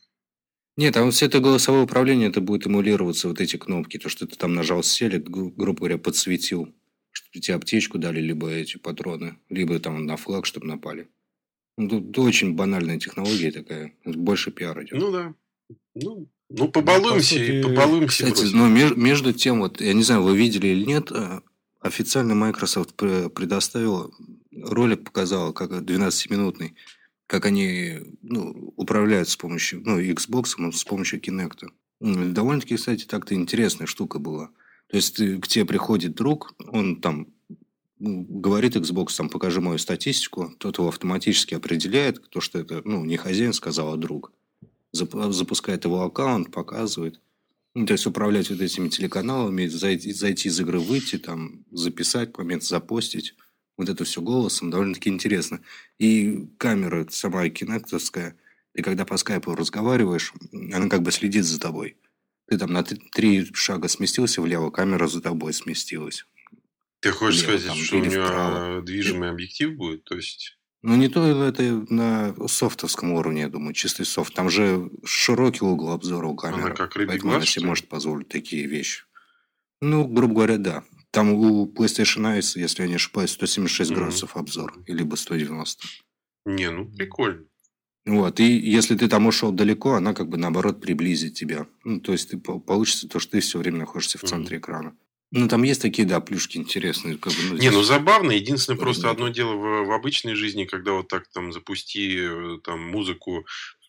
Нет, 0.76 0.96
а 0.96 1.02
вот 1.02 1.12
все 1.12 1.26
это 1.26 1.40
голосовое 1.40 1.82
управление, 1.82 2.28
это 2.28 2.40
будет 2.40 2.66
эмулироваться, 2.66 3.28
вот 3.28 3.40
эти 3.40 3.56
кнопки. 3.56 3.98
То, 3.98 4.08
что 4.08 4.26
ты 4.26 4.36
там 4.36 4.54
нажал 4.54 4.84
селект, 4.84 5.26
грубо 5.26 5.78
говоря, 5.80 5.98
подсветил 5.98 6.72
чтобы 7.12 7.42
тебе 7.42 7.54
аптечку 7.56 7.98
дали, 7.98 8.20
либо 8.20 8.50
эти 8.50 8.76
патроны, 8.76 9.38
либо 9.48 9.78
там 9.78 10.06
на 10.06 10.16
флаг, 10.16 10.46
чтобы 10.46 10.66
напали. 10.66 11.08
Ну, 11.76 11.88
тут, 11.88 12.18
очень 12.18 12.54
банальная 12.54 12.98
технология 12.98 13.52
такая. 13.52 13.94
Больше 14.04 14.50
пиар 14.50 14.82
идет. 14.82 14.98
Ну 14.98 15.12
да. 15.12 15.34
Ну, 15.94 16.28
ну 16.48 16.68
побалуемся 16.68 17.38
ну, 17.38 17.40
сути... 17.40 17.62
побалуемся. 17.62 18.30
Кстати, 18.30 18.52
но 18.54 18.68
между, 18.68 18.96
между 18.96 19.32
тем, 19.32 19.60
вот, 19.60 19.80
я 19.80 19.92
не 19.92 20.02
знаю, 20.02 20.22
вы 20.22 20.36
видели 20.36 20.68
или 20.68 20.84
нет, 20.84 21.12
э, 21.12 21.40
официально 21.80 22.34
Microsoft 22.34 22.94
предоставил, 22.96 24.12
ролик 24.50 25.04
показал, 25.04 25.52
как 25.52 25.70
12-минутный, 25.70 26.74
как 27.28 27.46
они 27.46 28.00
ну, 28.22 28.72
управляют 28.76 29.28
с 29.28 29.36
помощью, 29.36 29.82
ну, 29.84 30.00
Xbox, 30.00 30.54
но 30.58 30.72
с 30.72 30.82
помощью 30.82 31.20
Kinect. 31.20 31.68
Довольно-таки, 32.00 32.76
кстати, 32.76 33.04
так-то 33.04 33.34
интересная 33.34 33.86
штука 33.86 34.18
была. 34.18 34.50
То 34.88 34.96
есть 34.96 35.16
к 35.16 35.46
тебе 35.46 35.64
приходит 35.64 36.14
друг, 36.14 36.54
он 36.58 37.00
там 37.00 37.28
говорит 37.98 38.76
Xbox, 38.76 39.16
там, 39.16 39.28
покажи 39.28 39.60
мою 39.60 39.78
статистику, 39.78 40.54
тот 40.58 40.78
его 40.78 40.88
автоматически 40.88 41.54
определяет, 41.54 42.28
то, 42.30 42.40
что 42.40 42.58
это, 42.58 42.80
ну, 42.84 43.04
не 43.04 43.16
хозяин 43.16 43.52
сказал, 43.52 43.92
а 43.92 43.96
друг. 43.96 44.32
Запускает 44.92 45.84
его 45.84 46.02
аккаунт, 46.02 46.50
показывает. 46.50 47.20
Ну, 47.74 47.86
то 47.86 47.92
есть, 47.92 48.06
управлять 48.06 48.50
вот 48.50 48.60
этими 48.60 48.88
телеканалами, 48.88 49.66
зайти, 49.66 50.12
зайти 50.12 50.48
из 50.48 50.58
игры, 50.60 50.78
выйти, 50.78 51.18
там, 51.18 51.64
записать 51.70 52.36
момент, 52.38 52.62
запостить. 52.62 53.34
Вот 53.76 53.88
это 53.88 54.04
все 54.04 54.22
голосом 54.22 54.70
довольно-таки 54.70 55.10
интересно. 55.10 55.60
И 55.98 56.48
камера 56.56 57.06
сама 57.10 57.48
кинектовская, 57.48 58.36
и 58.74 58.82
когда 58.82 59.04
по 59.04 59.16
скайпу 59.16 59.54
разговариваешь, 59.54 60.32
она 60.52 60.88
как 60.88 61.02
бы 61.02 61.12
следит 61.12 61.44
за 61.44 61.60
тобой. 61.60 61.96
Ты 62.48 62.56
там 62.56 62.72
на 62.72 62.82
три 62.82 63.46
шага 63.52 63.88
сместился 63.88 64.40
влево, 64.40 64.70
камера 64.70 65.06
за 65.06 65.20
тобой 65.20 65.52
сместилась. 65.52 66.24
Ты 67.00 67.10
хочешь 67.10 67.44
Влево, 67.44 67.58
сказать, 67.58 67.76
там, 67.76 67.84
что 67.84 67.96
у 67.96 68.00
него 68.00 68.24
вправо. 68.24 68.82
движимый 68.82 69.30
объектив 69.30 69.76
будет? 69.76 70.04
То 70.04 70.16
есть... 70.16 70.58
Ну, 70.82 70.96
не 70.96 71.08
то 71.08 71.24
это 71.26 71.84
на 71.90 72.34
софтовском 72.48 73.12
уровне, 73.12 73.42
я 73.42 73.48
думаю, 73.48 73.74
чистый 73.74 74.06
софт. 74.06 74.32
Там 74.34 74.48
же 74.48 74.90
широкий 75.04 75.64
угол 75.64 75.90
обзора 75.90 76.26
у 76.26 76.36
камеры. 76.36 76.62
Она 76.62 76.74
как 76.74 76.96
рыбий 76.96 77.08
поэтому 77.08 77.32
глаз, 77.32 77.42
она 77.42 77.46
себе 77.46 77.66
может 77.66 77.88
позволить 77.88 78.28
такие 78.28 78.66
вещи. 78.66 79.04
Ну, 79.80 80.06
грубо 80.06 80.34
говоря, 80.34 80.58
да. 80.58 80.84
Там 81.10 81.32
у 81.32 81.66
PlayStation 81.66 82.38
Ice, 82.38 82.58
если 82.58 82.82
я 82.82 82.88
не 82.88 82.94
ошибаюсь, 82.94 83.30
176 83.32 83.90
mm-hmm. 83.90 83.94
градусов 83.94 84.36
обзор. 84.36 84.74
Либо 84.86 85.16
190. 85.16 85.86
Не, 86.46 86.70
ну, 86.70 86.90
прикольно. 86.90 87.44
Вот, 88.08 88.40
и 88.40 88.44
если 88.44 88.96
ты 88.96 89.06
там 89.06 89.26
ушел 89.26 89.52
далеко, 89.52 89.94
она 89.94 90.14
как 90.14 90.28
бы 90.28 90.38
наоборот 90.38 90.80
приблизит 90.80 91.34
тебя. 91.34 91.66
Ну, 91.84 92.00
то 92.00 92.12
есть 92.12 92.30
ты 92.30 92.38
получится 92.38 93.06
то, 93.06 93.20
что 93.20 93.32
ты 93.32 93.40
все 93.40 93.58
время 93.58 93.80
находишься 93.80 94.16
в 94.16 94.22
центре 94.22 94.56
mm-hmm. 94.56 94.60
экрана. 94.60 94.96
Ну, 95.30 95.46
там 95.46 95.62
есть 95.62 95.82
такие, 95.82 96.08
да, 96.08 96.20
плюшки 96.20 96.56
интересные. 96.56 97.18
Как 97.18 97.34
бы, 97.34 97.38
ну, 97.50 97.56
Не, 97.58 97.70
ну 97.70 97.82
забавно. 97.82 98.32
Единственное, 98.32 98.78
просто 98.78 99.10
одно 99.10 99.28
дело 99.28 99.56
в, 99.56 99.84
в 99.84 99.92
обычной 99.92 100.34
жизни, 100.34 100.64
когда 100.64 100.92
вот 100.92 101.08
так 101.08 101.28
там 101.28 101.52
запусти 101.52 102.16
э, 102.18 102.58
там 102.64 102.80
музыку, 102.80 103.44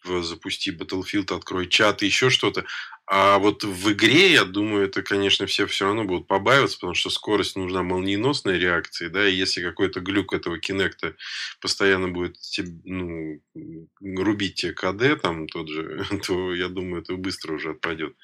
запусти 0.06 0.72
Battlefield, 0.72 1.36
открой 1.36 1.68
чат 1.68 2.02
еще 2.02 2.30
что-то. 2.30 2.66
А 3.12 3.40
вот 3.40 3.64
в 3.64 3.92
игре, 3.92 4.34
я 4.34 4.46
думаю, 4.46 4.86
это, 4.86 5.02
конечно, 5.02 5.48
все 5.48 5.66
все 5.66 5.86
равно 5.86 6.04
будут 6.04 6.28
побаиваться, 6.28 6.78
потому 6.78 6.94
что 6.94 7.10
скорость 7.10 7.56
нужна 7.56 7.82
молниеносной 7.82 8.60
реакции, 8.60 9.08
да, 9.08 9.28
и 9.28 9.34
если 9.34 9.64
какой-то 9.64 10.00
глюк 10.00 10.32
этого 10.32 10.60
кинекта 10.60 11.16
постоянно 11.60 12.10
будет 12.10 12.38
ну, 12.86 13.42
рубить 14.00 14.56
тебе 14.56 14.74
КД, 14.74 15.20
там 15.20 15.48
тот 15.48 15.70
же, 15.70 16.06
то, 16.28 16.54
я 16.54 16.68
думаю, 16.68 17.02
это 17.02 17.16
быстро 17.16 17.54
уже 17.54 17.72
отпадет. 17.72 18.16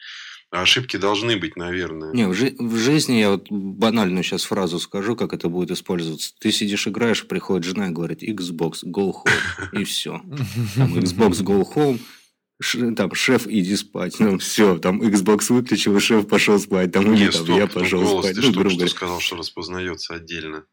А 0.56 0.62
ошибки 0.62 0.96
должны 0.96 1.36
быть, 1.36 1.58
наверное. 1.58 2.14
Не, 2.14 2.30
в, 2.30 2.34
жи- 2.34 2.56
в 2.58 2.78
жизни 2.78 3.16
я 3.16 3.32
вот 3.32 3.48
банальную 3.50 4.24
сейчас 4.24 4.46
фразу 4.46 4.80
скажу, 4.80 5.18
как 5.18 5.34
это 5.34 5.50
будет 5.50 5.70
использоваться. 5.70 6.34
Ты 6.40 6.54
сидишь, 6.54 6.88
играешь, 6.88 7.28
приходит 7.28 7.66
жена 7.66 7.90
и 7.90 7.92
говорит 7.92 8.24
Xbox, 8.24 8.86
go 8.86 9.12
home. 9.12 9.80
И 9.82 9.84
все. 9.84 10.22
Там 10.76 10.96
Xbox, 10.96 11.44
go 11.44 11.62
home 11.76 12.00
там, 12.96 13.14
шеф, 13.14 13.48
иди 13.48 13.76
спать. 13.76 14.18
Ну, 14.20 14.38
все, 14.38 14.78
там, 14.78 15.02
Xbox 15.02 15.52
выключил, 15.54 16.00
шеф 16.00 16.26
пошел 16.26 16.58
спать. 16.58 16.94
Там, 16.94 17.14
Нет, 17.14 17.34
там, 17.34 17.44
стоп, 17.44 17.58
я 17.58 17.68
пошел 17.68 18.02
голос 18.02 18.26
спать. 18.26 18.36
Ты 18.38 18.42
ну, 18.44 18.54
что, 18.54 18.70
что 18.70 18.88
сказал, 18.88 19.20
что 19.20 19.36
распознается 19.36 20.14
отдельно. 20.14 20.64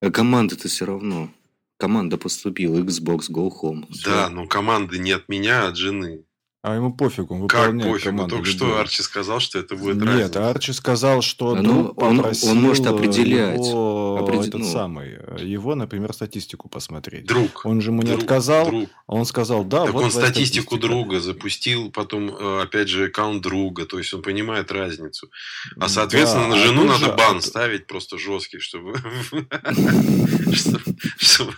А 0.00 0.12
команда-то 0.12 0.68
все 0.68 0.86
равно. 0.86 1.32
Команда 1.78 2.16
поступила. 2.16 2.78
Xbox, 2.78 3.28
go 3.28 3.50
home. 3.50 3.92
Все. 3.92 4.08
Да, 4.08 4.30
но 4.30 4.46
команды 4.46 5.00
не 5.00 5.10
от 5.10 5.28
меня, 5.28 5.64
а 5.64 5.68
от 5.70 5.76
жены. 5.76 6.24
А 6.62 6.76
ему 6.76 6.92
пофигу, 6.92 7.34
он 7.34 7.48
Как 7.48 7.60
выполняет 7.62 7.92
пофигу? 7.92 8.10
команду 8.16 8.36
Только 8.36 8.48
что. 8.50 8.78
Арчи 8.80 9.02
сказал, 9.02 9.40
что 9.40 9.58
это 9.58 9.74
будет 9.74 9.96
Нет, 9.96 10.06
разница. 10.06 10.48
Арчи 10.50 10.72
сказал, 10.72 11.20
что 11.20 11.56
Ну, 11.56 11.62
друг 11.62 12.00
он- 12.02 12.20
он 12.24 12.62
может 12.62 12.86
определять. 12.86 13.56
его, 13.66 14.18
Определ- 14.22 14.42
этот 14.44 14.60
ну. 14.60 14.70
самый, 14.70 15.18
его, 15.38 15.74
например, 15.74 16.12
статистику 16.12 16.68
посмотреть. 16.68 17.26
Друг. 17.26 17.64
Он 17.64 17.80
же 17.80 17.90
ему 17.90 18.02
не 18.02 18.10
Друг, 18.10 18.22
отказал, 18.22 18.66
друг. 18.66 18.88
а 19.06 19.14
он 19.14 19.24
сказал, 19.24 19.64
да, 19.64 19.84
Так 19.84 19.94
вот 19.94 20.04
он 20.04 20.10
статистику 20.10 20.76
статистика. 20.76 20.78
друга 20.78 21.20
запустил, 21.20 21.90
потом, 21.90 22.30
э, 22.30 22.62
опять 22.62 22.88
же, 22.88 23.06
аккаунт 23.06 23.42
друга. 23.42 23.86
То 23.86 23.98
есть 23.98 24.12
он 24.14 24.22
понимает 24.22 24.70
разницу. 24.72 25.28
А, 25.76 25.80
Да, 25.80 25.88
соответственно, 25.88 26.48
на 26.48 26.54
а 26.56 26.66
жену 26.66 26.84
надо 26.84 27.06
же- 27.06 27.12
бан 27.12 27.40
ставить 27.40 27.86
просто 27.86 28.18
жесткий, 28.18 28.58
Чтобы 28.60 28.92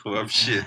вообще... 0.05 0.65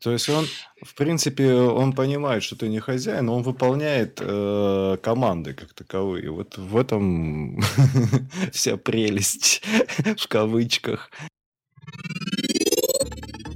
То 0.00 0.12
есть 0.12 0.28
он, 0.28 0.46
в 0.82 0.94
принципе, 0.94 1.52
он 1.54 1.92
понимает, 1.92 2.42
что 2.42 2.56
ты 2.56 2.68
не 2.68 2.80
хозяин, 2.80 3.26
но 3.26 3.36
он 3.36 3.42
выполняет 3.42 4.18
э, 4.20 4.96
команды 5.02 5.54
как 5.54 5.72
таковые. 5.72 6.30
Вот 6.30 6.56
в 6.58 6.76
этом 6.76 7.60
вся 8.52 8.76
прелесть 8.76 9.62
в 10.18 10.28
кавычках. 10.28 11.10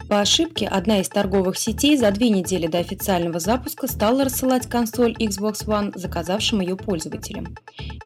По 0.09 0.23
ошибке, 0.23 0.67
одна 0.67 1.01
из 1.01 1.09
торговых 1.11 1.59
сетей 1.59 1.95
за 1.99 2.11
две 2.11 2.31
недели 2.31 2.67
до 2.67 2.79
официального 2.79 3.39
запуска 3.41 3.87
стала 3.87 4.25
рассылать 4.25 4.67
консоль 4.67 5.13
Xbox 5.13 5.67
One 5.67 5.93
заказавшим 5.99 6.63
ее 6.63 6.77
пользователям. 6.77 7.55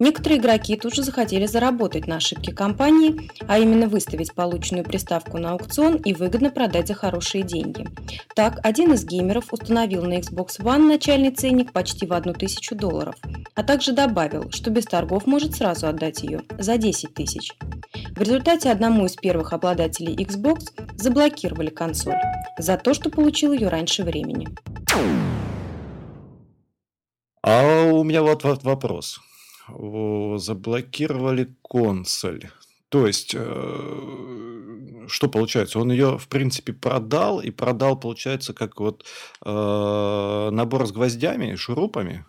Некоторые 0.01 0.41
игроки 0.41 0.77
тут 0.77 0.95
же 0.95 1.05
захотели 1.05 1.47
заработать 1.47 2.09
на 2.09 2.17
ошибке 2.17 2.53
компании, 2.53 3.31
а 3.47 3.61
именно 3.61 3.87
выставить 3.87 4.35
полученную 4.35 4.85
приставку 4.85 5.39
на 5.39 5.53
аукцион 5.53 5.95
и 5.95 6.13
выгодно 6.13 6.51
продать 6.51 6.89
за 6.89 6.95
хорошие 6.95 7.45
деньги. 7.45 7.87
Так, 8.35 8.59
один 8.65 8.93
из 8.95 9.05
геймеров 9.05 9.53
установил 9.53 10.03
на 10.03 10.15
Xbox 10.19 10.59
One 10.59 10.89
начальный 10.89 11.31
ценник 11.31 11.71
почти 11.71 12.05
в 12.07 12.13
1000 12.13 12.75
долларов, 12.75 13.15
а 13.55 13.63
также 13.63 13.93
добавил, 13.93 14.51
что 14.51 14.71
без 14.71 14.87
торгов 14.87 15.27
может 15.27 15.55
сразу 15.55 15.87
отдать 15.87 16.25
ее 16.25 16.43
за 16.59 16.79
10 16.79 17.15
тысяч. 17.15 17.53
В 18.15 18.21
результате 18.21 18.71
одному 18.71 19.07
из 19.07 19.17
первых 19.17 19.55
обладателей 19.55 20.15
Xbox 20.15 20.65
заблокировали 20.97 21.71
консоль 21.71 22.19
за 22.59 22.77
то, 22.77 22.93
что 22.93 23.09
получил 23.09 23.55
ее 23.55 23.69
раньше 23.69 24.05
времени. 24.05 24.49
А 27.43 27.91
у 27.91 28.05
меня 28.05 28.23
вот, 28.23 28.45
вопрос. 28.45 29.19
Заблокировали 29.67 31.57
консоль. 31.63 32.51
То 32.91 33.07
есть, 33.07 33.35
э, 33.35 35.07
что 35.09 35.29
получается? 35.29 35.79
Он 35.79 35.91
ее, 35.91 36.19
в 36.19 36.29
принципе, 36.29 36.75
продал, 36.75 37.41
и 37.41 37.51
продал, 37.51 37.99
получается, 37.99 38.53
как 38.53 38.79
вот 38.79 39.07
э, 39.43 40.51
набор 40.53 40.87
с 40.87 40.93
гвоздями, 40.93 41.55
шурупами. 41.55 42.27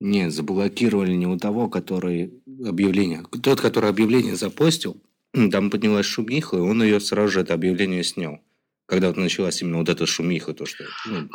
Нет, 0.00 0.32
заблокировали 0.32 1.12
не 1.12 1.26
у 1.26 1.36
того, 1.38 1.68
который 1.68 2.32
объявление. 2.64 3.24
Тот, 3.42 3.60
который 3.60 3.90
объявление 3.90 4.36
запостил, 4.36 5.02
там 5.50 5.70
поднялась 5.70 6.06
шумиха, 6.06 6.56
и 6.56 6.60
он 6.60 6.82
ее 6.82 7.00
сразу 7.00 7.32
же 7.32 7.40
это 7.40 7.54
объявление 7.54 8.04
снял. 8.04 8.40
Когда 8.86 9.08
вот 9.08 9.16
началась 9.16 9.60
именно 9.60 9.78
вот 9.78 9.88
эта 9.88 10.06
шумиха, 10.06 10.54
то, 10.54 10.64
что 10.64 10.84
ну, 11.06 11.28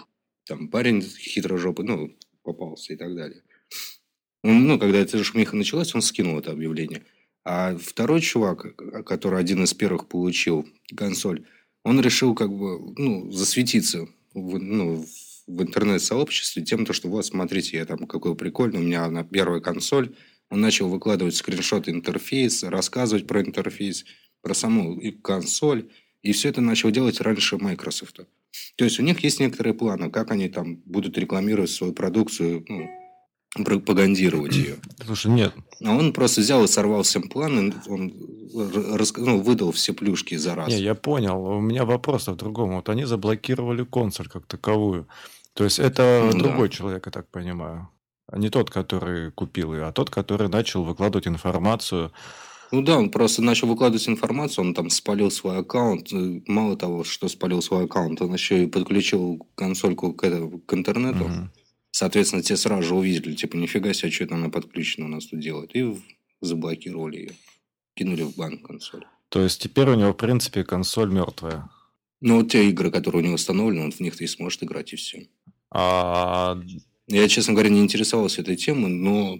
там 0.45 0.69
парень 0.69 1.01
хитрожопый, 1.01 1.85
ну, 1.85 2.17
попался 2.41 2.93
и 2.93 2.95
так 2.95 3.15
далее. 3.15 3.43
Он, 4.43 4.67
ну, 4.67 4.79
когда 4.79 4.97
эта 4.99 5.23
шумиха 5.23 5.55
началась, 5.55 5.93
он 5.93 6.01
скинул 6.01 6.39
это 6.39 6.51
объявление. 6.51 7.05
А 7.45 7.77
второй 7.77 8.21
чувак, 8.21 8.75
который 9.05 9.39
один 9.39 9.63
из 9.63 9.73
первых 9.73 10.07
получил 10.07 10.65
консоль, 10.95 11.45
он 11.83 11.99
решил 11.99 12.33
как 12.33 12.49
бы, 12.49 12.93
ну, 12.97 13.29
засветиться 13.31 14.07
в, 14.33 14.57
ну, 14.57 15.05
в 15.47 15.61
интернет-сообществе 15.61 16.63
тем, 16.63 16.85
то, 16.85 16.93
что 16.93 17.09
вот, 17.09 17.25
смотрите, 17.25 17.77
я 17.77 17.85
там 17.85 18.07
какой 18.07 18.35
прикольный, 18.35 18.79
у 18.79 18.83
меня 18.83 19.09
на 19.09 19.23
первая 19.23 19.59
консоль. 19.59 20.15
Он 20.49 20.61
начал 20.61 20.89
выкладывать 20.89 21.35
скриншоты 21.35 21.91
интерфейса, 21.91 22.69
рассказывать 22.69 23.27
про 23.27 23.41
интерфейс, 23.41 24.05
про 24.41 24.53
саму 24.53 24.99
консоль. 25.21 25.89
И 26.21 26.31
все 26.31 26.49
это 26.49 26.61
начал 26.61 26.91
делать 26.91 27.19
раньше 27.21 27.57
Microsoft. 27.57 28.21
То 28.75 28.85
есть 28.85 28.99
у 28.99 29.03
них 29.03 29.19
есть 29.19 29.39
некоторые 29.39 29.73
планы, 29.73 30.09
как 30.09 30.31
они 30.31 30.47
там 30.49 30.77
будут 30.85 31.17
рекламировать 31.17 31.71
свою 31.71 31.93
продукцию, 31.93 32.65
ну, 32.67 32.89
пропагандировать 33.55 34.55
ее. 34.55 34.75
Слушай, 35.05 35.31
нет. 35.31 35.53
А 35.83 35.91
он 35.91 36.13
просто 36.13 36.41
взял 36.41 36.63
и 36.63 36.67
сорвал 36.67 37.03
всем 37.03 37.23
планы, 37.23 37.73
он 37.87 38.13
рас- 38.97 39.15
ну, 39.17 39.39
выдал 39.41 39.71
все 39.71 39.93
плюшки 39.93 40.35
за 40.35 40.55
раз. 40.55 40.69
Не, 40.69 40.79
я 40.79 40.95
понял. 40.95 41.43
У 41.45 41.61
меня 41.61 41.85
вопрос 41.85 42.27
в 42.27 42.35
другом. 42.35 42.75
Вот 42.75 42.89
они 42.89 43.05
заблокировали 43.05 43.83
консоль 43.83 44.27
как 44.27 44.45
таковую. 44.47 45.07
То 45.53 45.63
есть 45.63 45.79
это 45.79 46.29
Ну 46.31 46.39
да. 46.39 46.39
другой 46.39 46.69
человек, 46.69 47.05
я 47.05 47.11
так 47.11 47.29
понимаю. 47.29 47.89
А 48.27 48.37
не 48.39 48.49
тот, 48.49 48.69
который 48.71 49.31
купил 49.31 49.73
ее, 49.73 49.85
а 49.85 49.91
тот, 49.91 50.09
который 50.09 50.49
начал 50.49 50.83
выкладывать 50.83 51.27
информацию. 51.27 52.11
Ну 52.71 52.81
да, 52.81 52.97
он 52.97 53.11
просто 53.11 53.43
начал 53.43 53.67
выкладывать 53.67 54.07
информацию, 54.09 54.65
он 54.65 54.73
там 54.73 54.89
спалил 54.89 55.29
свой 55.29 55.59
аккаунт. 55.59 56.11
Э, 56.11 56.41
Мало 56.47 56.75
того, 56.75 57.03
что 57.03 57.27
спалил 57.27 57.61
свой 57.61 57.85
аккаунт, 57.85 58.19
он 58.23 58.33
еще 58.33 58.63
и 58.63 58.67
подключил 58.67 59.45
консольку 59.53 60.13
к, 60.13 60.21
к 60.65 60.73
интернету. 60.73 61.25
Мгм. 61.25 61.51
Соответственно, 61.93 62.41
те 62.41 62.57
сразу 62.57 62.81
же 62.81 62.95
увидели, 62.95 63.35
типа, 63.35 63.55
нифига 63.55 63.93
себе, 63.93 64.09
что 64.09 64.23
это 64.23 64.33
она 64.33 64.49
подключена 64.49 65.05
у 65.05 65.09
нас 65.09 65.27
тут 65.27 65.39
делает. 65.39 65.75
И 65.75 65.95
заблокировали 66.41 67.17
ее. 67.17 67.31
Кинули 67.93 68.23
в 68.23 68.35
банк 68.35 68.65
консоль. 68.65 69.05
То 69.29 69.43
есть 69.43 69.61
теперь 69.61 69.89
у 69.89 69.93
него, 69.93 70.11
в 70.11 70.17
принципе, 70.17 70.63
консоль 70.63 71.11
мертвая. 71.11 71.69
Ну, 72.19 72.37
вот 72.37 72.51
те 72.51 72.67
игры, 72.67 72.89
которые 72.89 73.21
у 73.21 73.25
него 73.25 73.35
установлены, 73.35 73.85
он 73.85 73.91
в 73.91 73.99
них-то 73.99 74.23
и 74.23 74.27
сможет 74.27 74.63
играть, 74.63 74.91
и 74.91 74.95
все. 74.95 75.27
А 75.69 76.59
Я, 77.05 77.27
честно 77.27 77.53
говоря, 77.53 77.69
не 77.69 77.81
интересовался 77.81 78.41
этой 78.41 78.55
темой, 78.55 78.89
но 78.89 79.39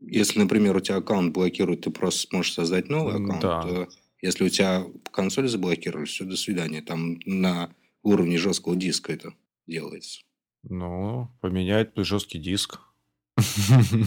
если, 0.00 0.38
например, 0.38 0.76
у 0.76 0.80
тебя 0.80 0.96
аккаунт 0.96 1.34
блокируют, 1.34 1.82
ты 1.82 1.90
просто 1.90 2.26
сможешь 2.28 2.54
создать 2.54 2.88
новый 2.88 3.16
аккаунт. 3.16 3.42
да. 3.42 3.60
то 3.60 3.88
если 4.22 4.44
у 4.44 4.48
тебя 4.48 4.86
консоль 5.12 5.46
заблокировали, 5.46 6.06
все, 6.06 6.24
до 6.24 6.36
свидания. 6.36 6.80
Там 6.80 7.18
на 7.26 7.70
уровне 8.02 8.38
жесткого 8.38 8.76
диска 8.76 9.12
это 9.12 9.34
делается. 9.66 10.22
Ну, 10.68 11.30
поменять 11.40 11.90
жесткий 11.96 12.38
диск. 12.38 12.80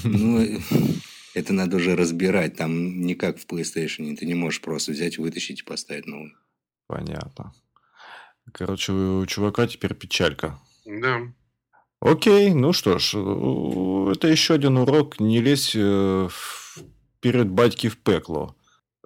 Ну, 0.04 0.60
это 1.34 1.54
надо 1.54 1.78
уже 1.78 1.96
разбирать. 1.96 2.56
Там 2.56 3.02
не 3.02 3.16
как 3.16 3.40
в 3.40 3.46
PlayStation. 3.46 4.16
Ты 4.16 4.26
не 4.26 4.36
можешь 4.36 4.62
просто 4.62 4.92
взять, 4.92 5.18
вытащить 5.18 5.62
и 5.62 5.64
поставить 5.64 6.08
новый. 6.08 6.34
Понятно. 6.88 7.54
Короче, 8.52 8.92
у 8.92 9.26
чувака 9.26 9.68
теперь 9.68 9.94
печалька. 9.94 10.60
Да. 10.86 11.22
Окей, 12.02 12.54
ну 12.54 12.72
что 12.74 12.98
ж, 12.98 13.16
это 14.14 14.28
еще 14.28 14.54
один 14.54 14.78
урок. 14.78 15.20
Не 15.20 15.42
лезь 15.42 15.74
э, 15.76 16.30
перед 17.20 17.50
батьки 17.50 17.90
в 17.90 17.98
пекло. 17.98 18.56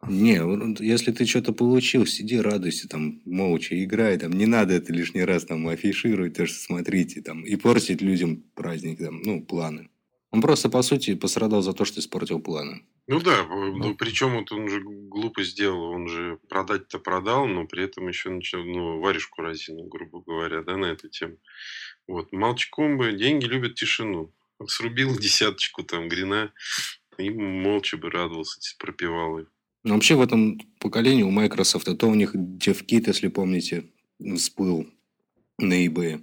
Не, 0.08 0.44
вот 0.44 0.80
если 0.80 1.12
ты 1.12 1.26
что-то 1.26 1.54
получил, 1.54 2.06
сиди, 2.06 2.40
радуйся, 2.40 2.88
там, 2.88 3.22
молча 3.26 3.82
играй, 3.84 4.18
там, 4.18 4.34
не 4.34 4.46
надо 4.46 4.74
это 4.74 4.92
лишний 4.92 5.24
раз 5.24 5.46
там 5.46 5.68
афишировать, 5.68 6.36
то, 6.36 6.46
что 6.46 6.60
смотрите, 6.60 7.22
там, 7.22 7.44
и 7.44 7.56
портить 7.56 8.02
людям 8.02 8.44
праздник, 8.56 9.00
там, 9.00 9.22
ну, 9.22 9.42
планы. 9.42 9.90
Он 10.32 10.42
просто, 10.42 10.68
по 10.68 10.82
сути, 10.82 11.14
пострадал 11.14 11.62
за 11.62 11.74
то, 11.74 11.86
что 11.86 12.00
испортил 12.00 12.40
планы. 12.42 12.82
Ну 13.08 13.20
да, 13.20 13.46
ну, 13.46 13.96
причем 13.96 14.36
вот 14.36 14.52
он 14.52 14.68
же 14.68 14.82
глупо 14.82 15.44
сделал, 15.44 15.92
он 15.92 16.08
же 16.08 16.40
продать-то 16.50 16.98
продал, 17.00 17.48
но 17.48 17.68
при 17.68 17.84
этом 17.84 18.08
еще 18.08 18.30
начал, 18.30 18.64
ну, 18.64 19.00
варежку 19.00 19.42
разину, 19.42 19.84
грубо 19.84 20.22
говоря, 20.22 20.64
да, 20.64 20.76
на 20.76 20.86
эту 20.86 21.08
тему. 21.10 21.38
Вот, 22.08 22.32
молчком 22.32 22.98
бы, 22.98 23.12
деньги 23.12 23.46
любят 23.46 23.76
тишину. 23.76 24.34
Срубил 24.66 25.18
десяточку 25.18 25.84
там 25.84 26.08
грина, 26.08 26.52
и 27.18 27.30
молча 27.30 27.98
бы 27.98 28.10
радовался, 28.10 28.60
пропивал 28.80 29.40
их. 29.40 29.53
Но 29.84 29.96
вообще 29.96 30.16
в 30.16 30.22
этом 30.22 30.60
поколении 30.80 31.24
у 31.24 31.32
Microsoft, 31.32 31.98
то 31.98 32.08
у 32.08 32.16
них 32.16 32.36
DevKit, 32.36 33.04
если 33.08 33.28
помните, 33.28 33.86
всплыл 34.38 34.88
на 35.58 35.86
eBay. 35.86 36.22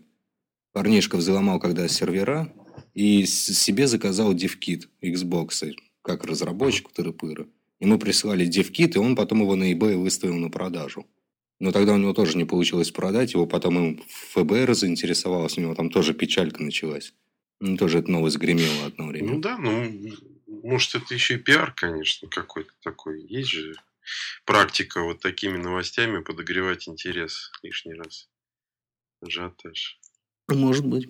Парнишка 0.72 1.16
взломал 1.16 1.58
когда 1.60 1.88
сервера 1.88 2.52
и 2.94 3.26
себе 3.26 3.86
заказал 3.86 4.34
DevKit 4.34 4.84
Xbox, 5.02 5.74
как 6.02 6.24
разработчик 6.24 6.90
тыры-пыры. 6.92 7.48
Ему 7.80 7.98
прислали 7.98 8.46
DevKit, 8.46 8.92
и 8.94 8.98
он 8.98 9.16
потом 9.16 9.40
его 9.40 9.56
на 9.56 9.72
eBay 9.72 9.96
выставил 9.96 10.36
на 10.36 10.50
продажу. 10.50 11.06
Но 11.58 11.72
тогда 11.72 11.92
у 11.92 11.98
него 11.98 12.14
тоже 12.14 12.38
не 12.38 12.44
получилось 12.46 12.90
продать, 12.90 13.34
его 13.34 13.46
потом 13.46 13.78
им 13.78 14.02
ФБР 14.32 14.74
заинтересовалось, 14.74 15.58
у 15.58 15.60
него 15.60 15.74
там 15.74 15.90
тоже 15.90 16.14
печалька 16.14 16.62
началась. 16.62 17.12
Ну, 17.60 17.76
тоже 17.76 17.98
эта 17.98 18.10
новость 18.10 18.38
гремела 18.38 18.86
одно 18.86 19.08
время. 19.08 19.34
Ну 19.34 19.40
да, 19.40 19.58
ну, 19.58 19.84
может, 20.62 20.94
это 20.94 21.14
еще 21.14 21.34
и 21.34 21.38
пиар, 21.38 21.72
конечно, 21.72 22.28
какой-то 22.28 22.72
такой. 22.82 23.22
Есть 23.22 23.50
же 23.50 23.74
практика 24.44 25.02
вот 25.02 25.20
такими 25.20 25.56
новостями 25.56 26.22
подогревать 26.22 26.88
интерес 26.88 27.50
лишний 27.62 27.94
раз. 27.94 28.28
Ажиотаж. 29.22 29.98
Может 30.48 30.86
быть. 30.86 31.08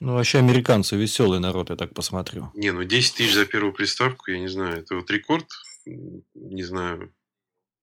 Ну, 0.00 0.14
вообще 0.14 0.38
американцы 0.38 0.96
веселый 0.96 1.40
народ, 1.40 1.70
я 1.70 1.76
так 1.76 1.92
посмотрю. 1.92 2.50
Не, 2.54 2.72
ну 2.72 2.84
10 2.84 3.14
тысяч 3.14 3.34
за 3.34 3.44
первую 3.44 3.74
приставку, 3.74 4.30
я 4.30 4.38
не 4.38 4.48
знаю, 4.48 4.78
это 4.78 4.94
вот 4.94 5.10
рекорд, 5.10 5.46
не 5.84 6.62
знаю. 6.62 7.12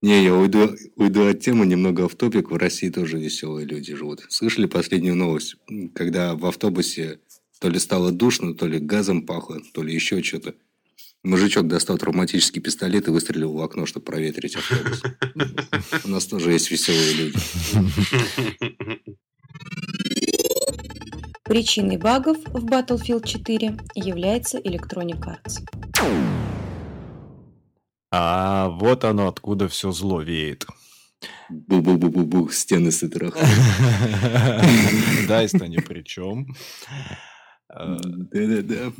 Не, 0.02 0.24
я 0.24 0.36
уйду, 0.36 0.76
уйду 0.96 1.28
от 1.28 1.40
темы 1.40 1.66
немного 1.66 2.08
в 2.08 2.16
топик. 2.16 2.52
В 2.52 2.56
России 2.56 2.90
тоже 2.90 3.18
веселые 3.18 3.66
люди 3.66 3.96
живут. 3.96 4.26
Слышали 4.30 4.68
последнюю 4.68 5.16
новость? 5.16 5.56
Когда 5.96 6.36
в 6.36 6.46
автобусе 6.46 7.20
То 7.60 7.70
ли 7.70 7.80
стало 7.80 8.12
душно, 8.12 8.54
то 8.54 8.68
ли 8.68 8.80
газом 8.80 9.26
пахло, 9.26 9.60
то 9.74 9.82
ли 9.82 9.94
еще 9.94 10.22
что-то. 10.22 10.54
Мужичок 11.28 11.68
достал 11.68 11.98
травматический 11.98 12.62
пистолет 12.62 13.10
и 13.10 13.12
выстрелил 13.12 13.52
в 13.52 13.62
окно, 13.62 13.86
чтобы 13.86 14.06
проветрить 14.06 14.56
автобус. 14.56 15.04
У 16.06 16.08
нас 16.08 16.26
тоже 16.26 16.54
есть 16.54 16.72
веселые 16.72 17.14
люди. 17.16 17.38
Причиной 21.44 21.98
багов 21.98 22.38
в 22.46 22.66
Battlefield 22.66 23.28
4 23.28 23.78
является 23.96 24.58
Electronic 24.60 25.22
Arts. 25.26 25.60
А 28.10 28.70
вот 28.70 29.04
оно 29.04 29.28
откуда 29.28 29.68
все 29.68 29.92
зло 29.92 30.22
веет. 30.22 30.66
Бу-бу-бу-бу-бу, 31.50 32.50
стены 32.54 32.90
сытрах. 32.90 33.36
Дайс-то 35.28 35.68
ни 35.68 35.82
при 35.82 36.04
чем. 36.04 36.56
Да-да-да. 37.70 38.94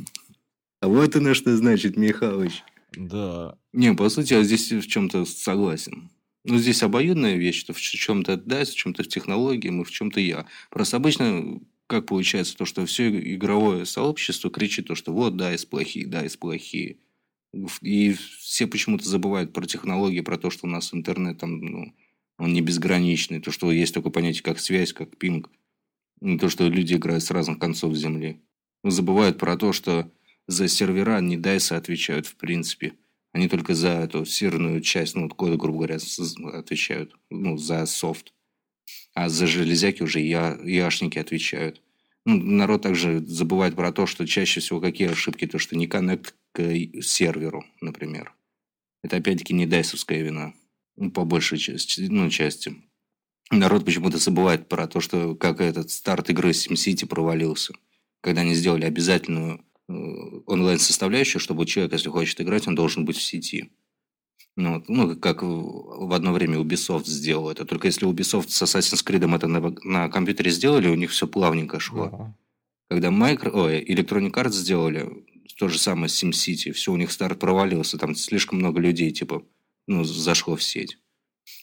А 0.80 0.88
вот 0.88 1.16
оно 1.16 1.34
что 1.34 1.56
значит, 1.56 1.96
Михалыч. 1.96 2.62
Да. 2.96 3.56
Не, 3.72 3.94
по 3.94 4.08
сути, 4.08 4.34
я 4.34 4.42
здесь 4.42 4.70
в 4.70 4.86
чем-то 4.86 5.24
согласен. 5.24 6.10
Ну, 6.44 6.58
здесь 6.58 6.82
обоюдная 6.82 7.36
вещь, 7.36 7.60
что 7.60 7.72
в 7.72 7.80
чем-то 7.80 8.36
DICE, 8.36 8.70
в 8.70 8.76
чем-то 8.76 9.02
в 9.02 9.08
технологии, 9.08 9.68
мы 9.68 9.84
в 9.84 9.90
чем-то 9.90 10.20
я. 10.20 10.46
Просто 10.70 10.96
обычно 10.96 11.60
как 11.86 12.06
получается 12.06 12.56
то, 12.56 12.64
что 12.64 12.84
все 12.86 13.08
игровое 13.34 13.86
сообщество 13.86 14.50
кричит 14.50 14.88
то, 14.88 14.94
что 14.94 15.12
вот 15.12 15.36
DICE 15.36 15.64
плохие, 15.64 16.06
DICE 16.06 16.36
плохие. 16.36 16.98
И 17.80 18.14
все 18.38 18.66
почему-то 18.66 19.08
забывают 19.08 19.52
про 19.52 19.66
технологии, 19.66 20.20
про 20.20 20.36
то, 20.36 20.50
что 20.50 20.66
у 20.66 20.70
нас 20.70 20.92
интернет 20.92 21.38
там, 21.38 21.60
ну, 21.60 21.94
он 22.38 22.52
не 22.52 22.60
безграничный, 22.60 23.40
то, 23.40 23.50
что 23.50 23.72
есть 23.72 23.94
такое 23.94 24.12
понятие, 24.12 24.42
как 24.42 24.60
связь, 24.60 24.92
как 24.92 25.16
пинг. 25.16 25.50
То, 26.40 26.50
что 26.50 26.68
люди 26.68 26.94
играют 26.94 27.24
с 27.24 27.30
разных 27.30 27.58
концов 27.58 27.94
Земли. 27.94 28.40
Забывают 28.84 29.38
про 29.38 29.56
то, 29.56 29.72
что 29.72 30.10
за 30.48 30.66
сервера 30.66 31.20
не 31.20 31.36
дайсы 31.36 31.74
отвечают 31.74 32.26
в 32.26 32.34
принципе. 32.36 32.94
Они 33.32 33.48
только 33.48 33.74
за 33.74 33.90
эту 33.90 34.24
серверную 34.24 34.80
часть, 34.80 35.14
ну, 35.14 35.28
кода, 35.28 35.56
грубо 35.56 35.80
говоря, 35.80 35.98
отвечают. 36.54 37.14
Ну, 37.30 37.58
за 37.58 37.84
софт. 37.86 38.32
А 39.14 39.28
за 39.28 39.46
железяки 39.46 40.02
уже 40.02 40.20
я, 40.20 40.58
яшники 40.64 41.18
отвечают. 41.18 41.82
Ну, 42.24 42.36
народ 42.36 42.82
также 42.82 43.24
забывает 43.24 43.76
про 43.76 43.92
то, 43.92 44.06
что 44.06 44.26
чаще 44.26 44.60
всего 44.60 44.80
какие 44.80 45.08
ошибки, 45.08 45.46
то, 45.46 45.58
что 45.58 45.76
не 45.76 45.86
коннект 45.86 46.34
к 46.52 46.62
серверу, 47.02 47.64
например. 47.82 48.34
Это 49.02 49.18
опять-таки 49.18 49.52
не 49.52 49.66
дайсовская 49.66 50.22
вина. 50.22 50.54
Ну, 50.96 51.10
по 51.10 51.24
большей 51.24 51.58
части, 51.58 52.06
ну, 52.08 52.30
части. 52.30 52.74
Народ 53.50 53.84
почему-то 53.84 54.18
забывает 54.18 54.68
про 54.68 54.86
то, 54.88 55.00
что 55.00 55.34
как 55.34 55.60
этот 55.60 55.90
старт 55.90 56.30
игры 56.30 56.50
SimCity 56.50 57.06
провалился. 57.06 57.74
Когда 58.20 58.40
они 58.40 58.54
сделали 58.54 58.84
обязательную 58.84 59.64
э, 59.88 59.92
онлайн-составляющую, 60.46 61.40
чтобы 61.40 61.66
человек, 61.66 61.92
если 61.92 62.08
хочет 62.08 62.40
играть, 62.40 62.66
он 62.66 62.74
должен 62.74 63.04
быть 63.04 63.16
в 63.16 63.22
сети. 63.22 63.70
Ну, 64.56 64.82
ну, 64.88 65.16
как 65.16 65.42
в 65.42 66.12
одно 66.12 66.32
время 66.32 66.58
Ubisoft 66.58 67.06
сделал 67.06 67.48
это. 67.48 67.64
Только 67.64 67.86
если 67.86 68.08
Ubisoft 68.08 68.48
с 68.48 68.62
Assassin's 68.62 69.04
Creed 69.06 69.34
это 69.36 69.46
на, 69.46 69.74
на 69.84 70.08
компьютере 70.08 70.50
сделали, 70.50 70.88
у 70.88 70.96
них 70.96 71.10
все 71.12 71.28
плавненько 71.28 71.78
шло. 71.78 72.06
Uh-huh. 72.06 72.32
Когда 72.90 73.08
Micro, 73.08 73.50
ой, 73.50 73.84
Electronic 73.84 74.32
Arts 74.32 74.52
сделали, 74.52 75.08
то 75.58 75.68
же 75.68 75.78
самое 75.78 76.08
с 76.08 76.22
SimCity, 76.22 76.72
все 76.72 76.92
у 76.92 76.96
них 76.96 77.12
старт 77.12 77.38
провалился, 77.38 77.98
там 77.98 78.14
слишком 78.14 78.58
много 78.58 78.80
людей, 78.80 79.10
типа, 79.10 79.44
ну, 79.86 80.04
зашло 80.04 80.56
в 80.56 80.62
сеть. 80.62 80.98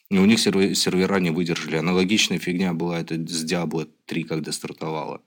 И 0.09 0.17
у 0.17 0.25
них 0.25 0.39
сервера 0.39 1.19
не 1.19 1.31
выдержали. 1.31 1.77
Аналогичная 1.77 2.37
фигня 2.37 2.73
была 2.73 2.99
это 2.99 3.15
с 3.15 3.43
Diablo 3.43 3.89
3, 4.05 4.23
когда 4.23 4.51
стартовала. 4.51 5.21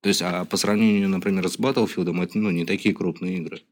То 0.00 0.08
есть, 0.08 0.22
а 0.22 0.44
по 0.44 0.56
сравнению, 0.56 1.08
например, 1.08 1.48
с 1.48 1.58
Battlefield, 1.58 2.22
это 2.22 2.38
ну, 2.38 2.50
не 2.50 2.64
такие 2.64 2.94
крупные 2.94 3.38
игры. 3.38 3.62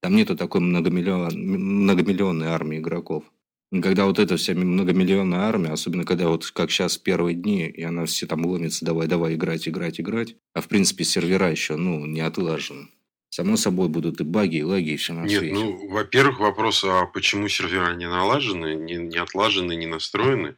Там 0.00 0.16
нету 0.16 0.36
такой 0.36 0.60
многомиллион, 0.60 1.32
многомиллионной 1.34 2.48
армии 2.48 2.78
игроков. 2.78 3.24
Когда 3.70 4.06
вот 4.06 4.18
эта 4.18 4.36
вся 4.36 4.54
многомиллионная 4.54 5.40
армия, 5.40 5.70
особенно 5.70 6.04
когда 6.04 6.28
вот 6.28 6.50
как 6.50 6.70
сейчас 6.70 6.96
первые 6.96 7.34
дни, 7.34 7.66
и 7.66 7.82
она 7.82 8.06
все 8.06 8.26
там 8.26 8.46
ломится, 8.46 8.84
давай, 8.84 9.06
давай, 9.08 9.34
играть, 9.34 9.68
играть, 9.68 10.00
играть. 10.00 10.36
А 10.54 10.62
в 10.62 10.68
принципе 10.68 11.04
сервера 11.04 11.50
еще, 11.50 11.76
ну, 11.76 12.06
не 12.06 12.20
отлажены. 12.20 12.88
Само 13.30 13.56
собой 13.56 13.88
будут 13.88 14.22
и 14.22 14.24
баги, 14.24 14.56
и 14.56 14.62
лаги, 14.62 14.92
и 14.92 14.96
все 14.96 15.12
на 15.12 15.24
Нет, 15.24 15.40
свете. 15.40 15.54
ну, 15.54 15.88
во-первых, 15.90 16.40
вопрос, 16.40 16.82
а 16.82 17.04
почему 17.04 17.46
сервера 17.48 17.94
не 17.94 18.08
налажены, 18.08 18.74
не, 18.74 18.94
не 18.94 19.18
отлажены, 19.18 19.76
не 19.76 19.86
настроены? 19.86 20.56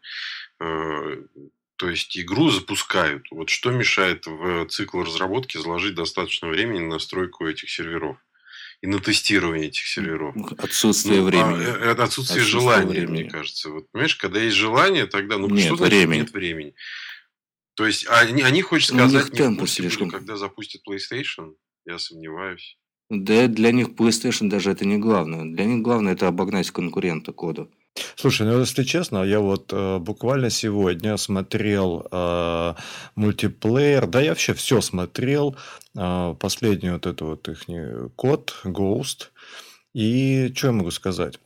То 1.80 1.88
есть 1.88 2.18
игру 2.18 2.50
запускают. 2.50 3.24
Вот 3.30 3.48
что 3.48 3.70
мешает 3.70 4.26
в 4.26 4.66
цикл 4.66 5.00
разработки 5.00 5.56
заложить 5.56 5.94
достаточно 5.94 6.48
времени 6.48 6.80
на 6.80 6.96
настройку 6.96 7.46
этих 7.46 7.70
серверов? 7.70 8.18
и 8.82 8.86
на 8.86 8.98
тестирование 8.98 9.68
этих 9.68 9.86
серверов. 9.86 10.34
Отсутствие 10.58 11.20
ну, 11.20 11.26
а, 11.26 11.30
времени. 11.30 11.64
А, 11.64 11.92
отсутствие, 11.92 12.04
отсутствие 12.04 12.44
желания, 12.44 12.90
времени. 12.90 13.22
мне 13.22 13.30
кажется. 13.30 13.70
Вот, 13.70 13.90
понимаешь, 13.90 14.16
когда 14.16 14.40
есть 14.40 14.56
желание, 14.56 15.06
тогда 15.06 15.36
ну 15.36 15.48
нет, 15.48 15.66
что 15.66 15.76
значит 15.76 15.98
времени. 15.98 16.18
нет 16.20 16.32
времени. 16.32 16.74
То 17.74 17.86
есть 17.86 18.06
они, 18.08 18.42
они 18.42 18.62
хочешь 18.62 18.90
ну, 18.90 19.06
сказать, 19.08 19.32
не 19.38 19.54
в 19.54 19.58
курсе 19.58 19.82
слишком... 19.82 20.10
когда 20.10 20.36
запустят 20.36 20.80
PlayStation, 20.88 21.54
я 21.84 21.98
сомневаюсь. 21.98 22.78
Да 23.10 23.48
для 23.48 23.72
них 23.72 23.88
PlayStation 23.88 24.48
даже 24.48 24.70
это 24.70 24.86
не 24.86 24.96
главное. 24.96 25.44
Для 25.44 25.66
них 25.66 25.82
главное 25.82 26.14
это 26.14 26.28
обогнать 26.28 26.70
конкурента 26.70 27.32
кода. 27.32 27.68
Слушай, 28.16 28.46
ну 28.46 28.60
если 28.60 28.84
честно, 28.84 29.24
я 29.24 29.40
вот 29.40 29.72
э, 29.72 29.98
буквально 29.98 30.50
сегодня 30.50 31.16
смотрел 31.16 32.06
э, 32.10 32.74
мультиплеер, 33.16 34.06
да 34.06 34.20
я 34.20 34.30
вообще 34.30 34.54
все 34.54 34.80
смотрел, 34.80 35.56
э, 35.96 36.34
последний 36.38 36.90
вот 36.90 37.06
этот 37.06 37.20
вот 37.22 37.48
их 37.48 37.64
код, 38.16 38.54
Ghost, 38.64 39.28
и 39.92 40.52
что 40.54 40.68
я 40.68 40.72
могу 40.72 40.90
сказать? 40.90 41.40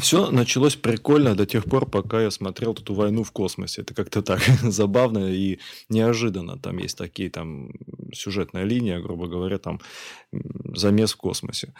Все 0.00 0.30
началось 0.30 0.76
прикольно 0.76 1.34
до 1.34 1.46
тех 1.46 1.64
пор, 1.64 1.86
пока 1.86 2.22
я 2.22 2.30
смотрел 2.30 2.72
эту 2.72 2.94
войну 2.94 3.24
в 3.24 3.32
космосе. 3.32 3.82
Это 3.82 3.94
как-то 3.94 4.22
так 4.22 4.40
забавно 4.62 5.30
и 5.32 5.58
неожиданно. 5.88 6.58
Там 6.58 6.78
есть 6.78 6.96
такие 6.96 7.30
там 7.30 7.70
сюжетная 8.12 8.64
линия, 8.64 9.00
грубо 9.00 9.26
говоря, 9.26 9.58
там 9.58 9.80
замес 10.74 11.12
в 11.12 11.16
космосе. 11.16 11.74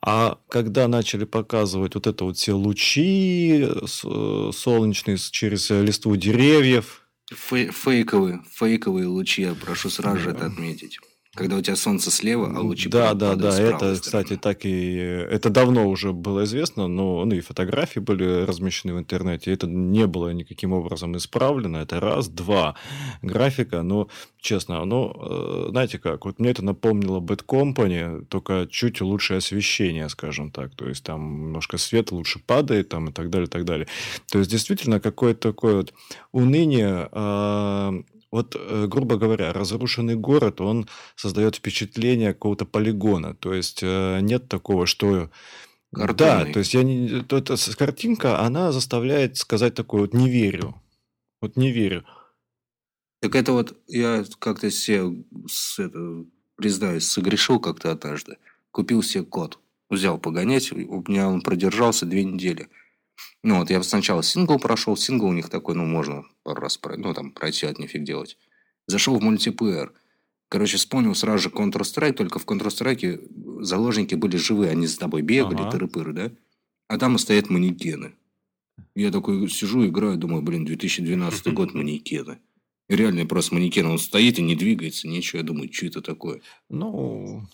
А 0.00 0.38
когда 0.48 0.88
начали 0.88 1.24
показывать 1.24 1.94
вот 1.94 2.06
это 2.06 2.24
вот 2.24 2.36
все 2.36 2.52
лучи 2.52 3.66
э, 3.66 4.50
солнечные 4.52 5.18
через 5.18 5.70
листву 5.70 6.16
деревьев, 6.16 7.02
фейковые, 7.30 8.42
фейковые 8.52 9.06
лучи, 9.06 9.42
я 9.42 9.54
прошу 9.54 9.90
сразу 9.90 10.18
же 10.18 10.30
это 10.30 10.46
отметить. 10.46 10.98
Когда 11.36 11.56
у 11.56 11.60
тебя 11.60 11.76
солнце 11.76 12.10
слева, 12.10 12.50
а 12.56 12.60
лучи 12.60 12.88
Да, 12.88 13.12
да, 13.12 13.34
да. 13.34 13.48
Это, 13.48 13.76
стороны. 13.76 13.98
кстати, 13.98 14.36
так 14.36 14.64
и... 14.64 14.96
Это 14.96 15.50
давно 15.50 15.86
уже 15.86 16.12
было 16.12 16.44
известно, 16.44 16.88
но 16.88 17.24
ну, 17.26 17.34
и 17.34 17.40
фотографии 17.40 18.00
были 18.00 18.44
размещены 18.44 18.94
в 18.94 18.98
интернете. 18.98 19.52
Это 19.52 19.66
не 19.66 20.06
было 20.06 20.30
никаким 20.30 20.72
образом 20.72 21.14
исправлено. 21.16 21.76
Это 21.76 22.00
раз. 22.00 22.28
Два. 22.28 22.74
Графика, 23.20 23.82
ну, 23.82 24.08
честно, 24.40 24.82
ну, 24.86 25.12
э, 25.14 25.66
знаете 25.70 25.98
как, 25.98 26.24
вот 26.24 26.38
мне 26.38 26.50
это 26.50 26.64
напомнило 26.64 27.20
Bad 27.20 27.44
Company, 27.44 28.24
только 28.24 28.66
чуть 28.70 29.02
лучше 29.02 29.34
освещение, 29.34 30.08
скажем 30.08 30.50
так. 30.50 30.74
То 30.74 30.88
есть, 30.88 31.04
там 31.04 31.42
немножко 31.42 31.76
свет 31.76 32.12
лучше 32.12 32.38
падает, 32.38 32.88
там, 32.88 33.10
и 33.10 33.12
так 33.12 33.28
далее, 33.28 33.46
и 33.46 33.50
так 33.50 33.66
далее. 33.66 33.86
То 34.30 34.38
есть, 34.38 34.50
действительно, 34.50 35.00
какое-то 35.00 35.50
такое 35.50 35.76
вот 35.76 35.92
уныние 36.32 37.08
а, 37.12 37.92
вот, 38.30 38.56
э, 38.58 38.86
грубо 38.88 39.16
говоря, 39.16 39.52
разрушенный 39.52 40.16
город, 40.16 40.60
он 40.60 40.88
создает 41.14 41.56
впечатление 41.56 42.34
какого-то 42.34 42.66
полигона. 42.66 43.34
То 43.34 43.54
есть 43.54 43.80
э, 43.82 44.20
нет 44.20 44.48
такого, 44.48 44.86
что... 44.86 45.30
Картонный. 45.94 46.46
Да, 46.46 46.52
то 46.52 46.58
есть 46.58 46.74
я 46.74 46.82
не... 46.82 47.24
Это, 47.30 47.56
картинка, 47.76 48.40
она 48.40 48.72
заставляет 48.72 49.36
сказать 49.36 49.74
такое 49.74 50.02
вот 50.02 50.14
«не 50.14 50.28
верю». 50.28 50.74
Вот 51.40 51.56
не 51.56 51.70
верю. 51.70 52.04
Так 53.20 53.34
это 53.34 53.52
вот 53.52 53.78
я 53.86 54.24
как-то 54.38 54.70
себе, 54.70 55.24
с, 55.48 55.78
это, 55.78 56.24
признаюсь, 56.56 57.06
согрешил 57.06 57.60
как-то 57.60 57.92
однажды. 57.92 58.38
Купил 58.70 59.02
себе 59.02 59.24
код. 59.24 59.58
Взял 59.88 60.18
погонять, 60.18 60.72
у 60.72 61.04
меня 61.06 61.28
он 61.28 61.40
продержался 61.42 62.06
две 62.06 62.24
недели. 62.24 62.68
Ну, 63.42 63.58
вот 63.58 63.70
я 63.70 63.82
сначала 63.82 64.22
сингл 64.22 64.58
прошел. 64.58 64.96
Сингл 64.96 65.26
у 65.26 65.32
них 65.32 65.48
такой, 65.48 65.74
ну, 65.74 65.84
можно 65.84 66.24
пару 66.42 66.60
раз 66.60 66.78
ну, 66.96 67.14
там, 67.14 67.30
пройти, 67.30 67.66
от 67.66 67.78
нифиг 67.78 68.02
делать. 68.04 68.38
Зашел 68.86 69.18
в 69.18 69.22
мультиплеер. 69.22 69.92
Короче, 70.48 70.76
вспомнил 70.76 71.14
сразу 71.14 71.44
же 71.44 71.48
Counter-Strike, 71.48 72.12
только 72.12 72.38
в 72.38 72.46
Counter-Strike 72.46 73.62
заложники 73.62 74.14
были 74.14 74.36
живые, 74.36 74.70
они 74.70 74.86
с 74.86 74.96
тобой 74.96 75.22
бегали, 75.22 75.62
ага. 75.62 75.70
тыры-пыры, 75.70 76.12
да? 76.12 76.32
А 76.88 76.98
там 76.98 77.18
стоят 77.18 77.50
манекены. 77.50 78.14
Я 78.94 79.10
такой 79.10 79.48
сижу, 79.48 79.86
играю, 79.86 80.16
думаю, 80.16 80.42
блин, 80.42 80.64
2012 80.64 81.52
год 81.52 81.74
манекены. 81.74 82.38
И 82.88 82.94
реально 82.94 83.26
просто 83.26 83.54
манекен, 83.54 83.86
он 83.86 83.98
стоит 83.98 84.38
и 84.38 84.42
не 84.42 84.54
двигается, 84.54 85.08
ничего. 85.08 85.38
Я 85.38 85.44
думаю, 85.44 85.72
что 85.72 85.86
это 85.86 86.00
такое? 86.00 86.40
Ну, 86.68 87.44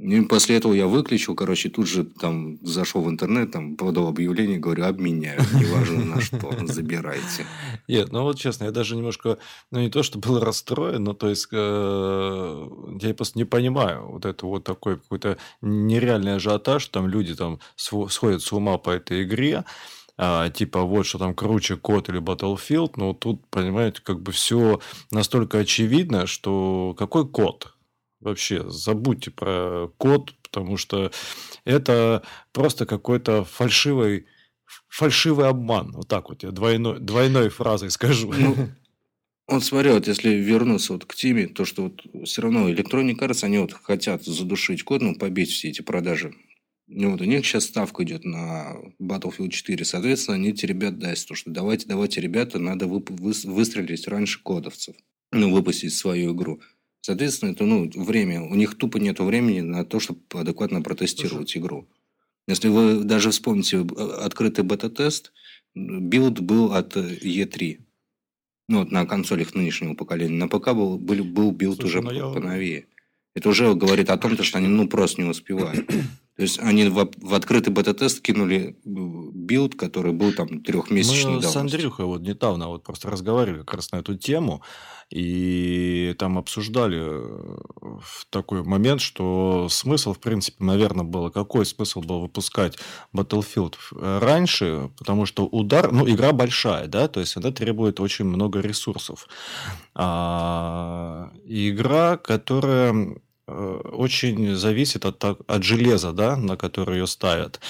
И 0.00 0.20
после 0.22 0.56
этого 0.56 0.72
я 0.72 0.86
выключил, 0.86 1.34
короче, 1.34 1.68
тут 1.68 1.86
же 1.86 2.04
там 2.04 2.58
зашел 2.62 3.02
в 3.02 3.10
интернет, 3.10 3.52
там 3.52 3.76
подал 3.76 4.08
объявление, 4.08 4.58
говорю, 4.58 4.86
обменяю, 4.86 5.40
неважно 5.52 6.04
на 6.04 6.20
что, 6.22 6.54
забирайте. 6.64 7.44
Нет, 7.86 8.10
ну 8.10 8.22
вот 8.22 8.38
честно, 8.38 8.64
я 8.64 8.70
даже 8.70 8.96
немножко, 8.96 9.36
ну 9.70 9.80
не 9.80 9.90
то, 9.90 10.02
что 10.02 10.18
был 10.18 10.40
расстроен, 10.40 11.04
но 11.04 11.12
то 11.12 11.28
есть 11.28 11.48
э, 11.52 12.68
я 13.02 13.14
просто 13.14 13.38
не 13.38 13.44
понимаю 13.44 14.06
вот 14.06 14.24
это 14.24 14.46
вот 14.46 14.64
такой 14.64 14.96
какой-то 14.96 15.36
нереальный 15.60 16.36
ажиотаж, 16.36 16.86
там 16.86 17.06
люди 17.06 17.34
там 17.34 17.58
сходят 17.76 18.42
с 18.42 18.52
ума 18.52 18.78
по 18.78 18.90
этой 18.90 19.24
игре, 19.24 19.64
а, 20.16 20.48
типа 20.48 20.82
вот 20.82 21.04
что 21.04 21.18
там 21.18 21.34
круче 21.34 21.76
код 21.76 22.08
или 22.08 22.22
Battlefield, 22.22 22.92
но 22.96 23.12
тут, 23.12 23.46
понимаете, 23.50 24.00
как 24.02 24.22
бы 24.22 24.32
все 24.32 24.80
настолько 25.10 25.58
очевидно, 25.58 26.26
что 26.26 26.94
какой 26.98 27.28
код? 27.28 27.74
Вообще 28.20 28.68
забудьте 28.68 29.30
про 29.30 29.88
код, 29.96 30.34
потому 30.42 30.76
что 30.76 31.10
это 31.64 32.22
просто 32.52 32.84
какой-то 32.84 33.44
фальшивый, 33.44 34.26
фальшивый 34.88 35.48
обман. 35.48 35.92
Вот 35.92 36.08
так 36.08 36.28
вот 36.28 36.42
я 36.42 36.50
двойной, 36.50 37.00
двойной 37.00 37.48
фразой 37.48 37.90
скажу. 37.90 38.32
Ну, 38.32 38.68
вот 39.48 39.64
смотри, 39.64 39.90
вот 39.90 40.06
если 40.06 40.30
вернуться 40.34 40.92
вот 40.92 41.06
к 41.06 41.14
теме, 41.14 41.48
то 41.48 41.64
что 41.64 41.84
вот 41.84 42.02
все 42.24 42.42
равно 42.42 42.70
Electronic 42.70 43.18
Arts, 43.18 43.42
они 43.42 43.58
вот 43.58 43.72
хотят 43.72 44.22
задушить 44.24 44.84
код, 44.84 45.02
ну, 45.02 45.16
побить 45.16 45.50
все 45.50 45.70
эти 45.70 45.80
продажи. 45.80 46.34
Ну, 46.86 47.12
вот 47.12 47.20
у 47.20 47.24
них 47.24 47.46
сейчас 47.46 47.64
ставка 47.64 48.02
идет 48.04 48.24
на 48.24 48.76
Battlefield 49.00 49.48
4. 49.48 49.84
Соответственно, 49.84 50.36
они 50.36 50.50
эти 50.50 50.66
ребят 50.66 50.98
даст, 50.98 51.26
то 51.26 51.34
что 51.34 51.50
давайте, 51.50 51.86
давайте, 51.86 52.20
ребята, 52.20 52.58
надо 52.58 52.86
вы, 52.86 53.02
вы, 53.08 53.32
выстрелить 53.44 54.08
раньше 54.08 54.42
кодовцев. 54.42 54.94
Ну, 55.32 55.52
выпустить 55.52 55.94
свою 55.94 56.34
игру. 56.34 56.60
Соответственно, 57.00 57.50
это 57.50 57.64
ну, 57.64 57.90
время. 57.94 58.42
У 58.42 58.54
них 58.54 58.76
тупо 58.76 58.98
нет 58.98 59.18
времени 59.20 59.60
на 59.60 59.84
то, 59.84 60.00
чтобы 60.00 60.20
адекватно 60.32 60.82
протестировать 60.82 61.50
Слушай. 61.50 61.58
игру. 61.58 61.88
Если 62.46 62.68
вы 62.68 63.04
даже 63.04 63.30
вспомните 63.30 63.78
э, 63.78 64.04
открытый 64.22 64.64
бета-тест, 64.64 65.32
билд 65.74 66.40
был 66.40 66.72
от 66.72 66.96
E3. 66.96 67.72
Э, 67.72 67.78
ну, 68.68 68.80
вот 68.80 68.92
на 68.92 69.06
консолях 69.06 69.54
нынешнего 69.54 69.94
поколения. 69.94 70.36
На 70.36 70.48
ПК 70.48 70.72
был, 70.72 70.98
был, 70.98 71.24
был 71.24 71.52
билд 71.52 71.80
Слушай, 71.80 72.00
уже 72.00 72.02
ну, 72.02 72.10
я... 72.10 72.28
поновее. 72.28 72.86
Это 73.34 73.48
уже 73.48 73.74
говорит 73.74 74.10
о 74.10 74.18
том, 74.18 74.36
что 74.42 74.58
они 74.58 74.68
ну, 74.68 74.88
просто 74.88 75.22
не 75.22 75.28
успевают. 75.28 75.88
То 76.40 76.44
есть 76.44 76.58
они 76.58 76.88
в, 76.88 77.10
в 77.18 77.34
открытый 77.34 77.70
бета-тест 77.70 78.22
кинули 78.22 78.74
э, 78.74 78.74
билд, 78.86 79.74
который 79.74 80.14
был 80.14 80.32
там 80.32 80.62
трехмесячный 80.62 81.34
Мы 81.34 81.42
давности. 81.42 81.52
с 81.52 81.56
Андрюхой 81.56 82.06
вот 82.06 82.22
недавно 82.22 82.68
вот 82.68 82.82
просто 82.82 83.10
разговаривали 83.10 83.58
как 83.58 83.74
раз 83.74 83.92
на 83.92 83.96
эту 83.96 84.16
тему, 84.16 84.62
и 85.10 86.14
там 86.18 86.38
обсуждали 86.38 86.98
э, 87.02 87.58
такой 88.30 88.62
момент, 88.62 89.02
что 89.02 89.68
смысл, 89.68 90.14
в 90.14 90.18
принципе, 90.18 90.64
наверное, 90.64 91.04
было, 91.04 91.28
какой 91.28 91.66
смысл 91.66 92.00
был 92.00 92.20
выпускать 92.20 92.78
Battlefield 93.14 93.74
раньше, 93.90 94.90
потому 94.96 95.26
что 95.26 95.44
удар, 95.44 95.92
ну, 95.92 96.08
игра 96.08 96.32
большая, 96.32 96.86
да, 96.86 97.06
то 97.08 97.20
есть 97.20 97.36
она 97.36 97.50
требует 97.50 98.00
очень 98.00 98.24
много 98.24 98.60
ресурсов. 98.60 99.28
А, 99.94 101.30
игра, 101.44 102.16
которая 102.16 103.20
Э, 103.20 103.29
очень 103.92 104.54
зависит 104.54 105.04
от, 105.04 105.24
от 105.24 105.62
железа, 105.62 106.12
да, 106.12 106.36
на 106.36 106.56
которое 106.56 106.98
ее 106.98 107.06
ставят. 107.06 107.60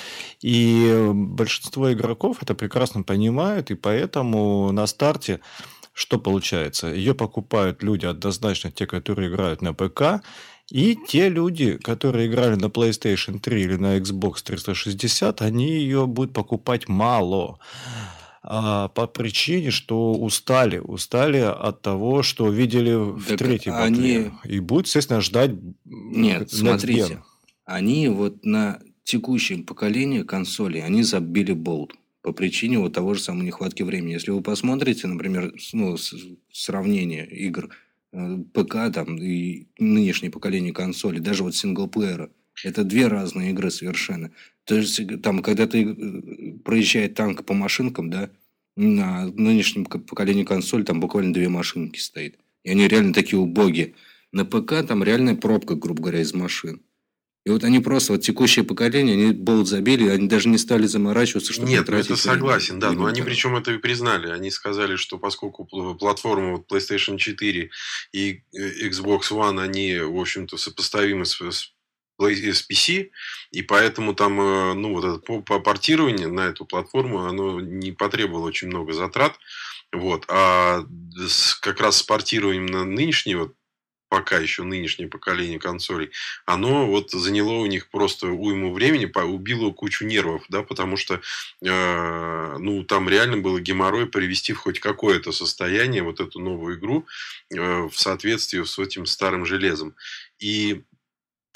И 0.41 1.11
большинство 1.13 1.93
игроков 1.93 2.39
это 2.43 2.55
прекрасно 2.55 3.03
понимают, 3.03 3.71
и 3.71 3.75
поэтому 3.75 4.73
на 4.73 4.87
старте 4.87 5.41
что 5.93 6.19
получается? 6.19 6.87
Ее 6.87 7.15
покупают 7.15 7.83
люди 7.83 8.07
однозначно, 8.07 8.71
те, 8.71 8.87
которые 8.87 9.29
играют 9.29 9.61
на 9.61 9.75
ПК, 9.75 10.23
и 10.71 10.97
те 11.09 11.29
люди, 11.29 11.77
которые 11.77 12.29
играли 12.29 12.55
на 12.55 12.67
PlayStation 12.67 13.41
3 13.41 13.63
или 13.63 13.77
на 13.77 13.99
Xbox 13.99 14.37
360, 14.45 15.43
они 15.43 15.73
ее 15.73 16.07
будут 16.07 16.33
покупать 16.33 16.89
мало 16.89 17.59
а, 18.43 18.89
по 18.89 19.07
причине, 19.07 19.71
что 19.71 20.13
устали. 20.13 20.79
Устали 20.79 21.39
от 21.39 21.83
того, 21.83 22.23
что 22.23 22.51
видели 22.51 22.95
в 22.95 23.25
так 23.25 23.39
третьей 23.39 23.73
они... 23.73 24.31
И 24.45 24.61
будут, 24.61 24.87
естественно, 24.87 25.21
ждать 25.21 25.53
Нет, 25.85 26.51
смотрите. 26.51 27.23
Они 27.65 28.09
вот 28.09 28.45
на 28.45 28.81
текущем 29.05 29.65
поколении 29.65 30.23
консолей, 30.23 30.83
они 30.83 31.03
забили 31.03 31.53
болт 31.53 31.93
по 32.23 32.33
причине 32.33 32.79
вот 32.79 32.93
того 32.93 33.15
же 33.15 33.21
самой 33.21 33.47
нехватки 33.47 33.83
времени. 33.83 34.13
Если 34.13 34.31
вы 34.31 34.43
посмотрите, 34.43 35.07
например, 35.07 35.53
ну, 35.73 35.97
сравнение 36.53 37.27
игр 37.27 37.71
э, 38.13 38.39
ПК 38.53 38.93
там, 38.93 39.17
и 39.17 39.69
нынешнее 39.79 40.31
поколение 40.31 40.73
консолей, 40.73 41.21
даже 41.21 41.43
вот 41.43 41.55
синглплеера, 41.55 42.31
это 42.63 42.85
две 42.85 43.07
разные 43.07 43.51
игры 43.51 43.71
совершенно. 43.71 44.31
То 44.71 44.77
есть, 44.77 45.21
там, 45.21 45.43
когда 45.43 45.67
ты 45.67 45.83
э, 45.83 46.59
проезжает 46.65 47.17
танк 47.17 47.45
по 47.45 47.55
машинкам, 47.55 48.09
да, 48.09 48.31
на 48.77 49.27
нынешнем 49.27 49.85
поколении 49.85 50.45
консоль 50.45 50.85
там 50.85 51.01
буквально 51.01 51.35
две 51.35 51.49
машинки 51.49 51.99
стоит. 51.99 52.39
И 52.63 52.71
они 52.71 52.87
реально 52.87 53.13
такие 53.13 53.41
убогие. 53.41 53.95
На 54.31 54.45
ПК 54.45 54.87
там 54.87 55.03
реальная 55.03 55.35
пробка, 55.35 55.75
грубо 55.75 56.03
говоря, 56.03 56.21
из 56.21 56.35
машин. 56.35 56.83
И 57.45 57.51
вот 57.51 57.65
они 57.65 57.81
просто, 57.81 58.13
вот 58.13 58.23
текущее 58.23 58.65
поколение, 58.65 59.15
они 59.15 59.33
болт 59.33 59.67
забили, 59.67 60.09
они 60.09 60.29
даже 60.29 60.49
не 60.49 60.57
стали 60.57 60.87
заморачиваться, 60.87 61.53
чтобы 61.53 61.69
Нет, 61.69 61.89
ну 61.89 61.97
это 61.97 62.15
согласен, 62.15 62.79
да, 62.79 62.93
но 62.93 63.07
они 63.07 63.23
причем 63.23 63.57
это 63.57 63.73
и 63.73 63.79
признали. 63.79 64.31
Они 64.31 64.53
сказали, 64.53 64.95
что 64.95 65.19
поскольку 65.19 65.65
платформа 65.65 66.53
вот 66.53 66.71
PlayStation 66.71 67.17
4 67.17 67.71
и 68.13 68.43
э, 68.53 68.89
Xbox 68.89 69.33
One, 69.33 69.61
они, 69.61 69.99
в 69.99 70.17
общем-то, 70.17 70.57
сопоставимы 70.57 71.25
с 71.25 71.41
с 71.41 71.73
PC, 72.29 73.11
и 73.51 73.63
поэтому 73.63 74.15
там, 74.15 74.41
э, 74.41 74.75
ну, 74.75 74.95
вот 74.95 75.05
это 75.05 75.19
по, 75.19 75.43
по 75.43 75.61
портированию 75.61 76.33
на 76.33 76.47
эту 76.47 76.65
платформу, 76.65 77.27
оно 77.27 77.61
не 77.61 77.93
потребовало 77.93 78.47
очень 78.47 78.69
много 78.69 78.93
затрат, 78.93 79.39
вот, 79.93 80.25
а 80.29 80.85
с, 81.17 81.55
как 81.55 81.81
раз 81.81 81.99
с 81.99 82.03
портированием 82.03 82.67
на 82.67 82.85
нынешний, 82.85 83.35
вот, 83.35 83.55
пока 84.11 84.39
еще 84.39 84.65
нынешнее 84.65 85.09
поколение 85.09 85.59
консолей, 85.59 86.11
оно 86.45 86.87
вот 86.87 87.13
заняло 87.13 87.53
у 87.53 87.67
них 87.67 87.89
просто 87.89 88.27
уйму 88.27 88.75
времени, 88.75 89.11
убило 89.25 89.71
кучу 89.71 90.05
нервов, 90.05 90.45
да, 90.49 90.63
потому 90.63 90.97
что, 90.97 91.21
э, 91.65 92.57
ну, 92.59 92.83
там 92.85 93.09
реально 93.09 93.39
было 93.39 93.61
геморрой 93.61 94.07
привести 94.07 94.53
в 94.53 94.59
хоть 94.59 94.81
какое-то 94.81 95.31
состояние 95.31 96.03
вот 96.03 96.21
эту 96.21 96.41
новую 96.41 96.77
игру 96.77 97.07
э, 97.55 97.89
в 97.89 97.95
соответствии 97.95 98.65
с 98.65 98.79
этим 98.79 99.07
старым 99.07 99.47
железом. 99.47 99.95
И 100.41 100.83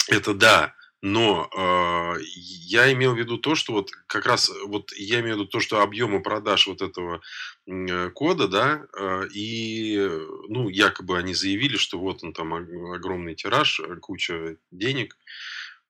это 0.09 0.33
да, 0.33 0.75
но 1.05 1.47
э, 1.55 2.23
я 2.23 2.91
имел 2.91 3.13
в 3.13 3.19
виду 3.19 3.37
то, 3.37 3.53
что 3.53 3.73
вот 3.73 3.91
как 4.07 4.25
раз 4.25 4.51
вот 4.65 4.91
я 4.93 5.19
имею 5.19 5.35
в 5.35 5.39
виду 5.39 5.47
то, 5.47 5.59
что 5.59 5.81
объемы 5.81 6.19
продаж 6.23 6.65
вот 6.65 6.81
этого 6.81 7.21
э, 7.67 8.09
кода, 8.09 8.47
да, 8.47 8.81
э, 8.97 9.27
и 9.31 10.09
ну 10.49 10.67
якобы 10.67 11.19
они 11.19 11.35
заявили, 11.35 11.77
что 11.77 11.99
вот 11.99 12.23
он 12.23 12.33
там 12.33 12.53
огромный 12.55 13.35
тираж, 13.35 13.81
куча 14.01 14.57
денег. 14.71 15.15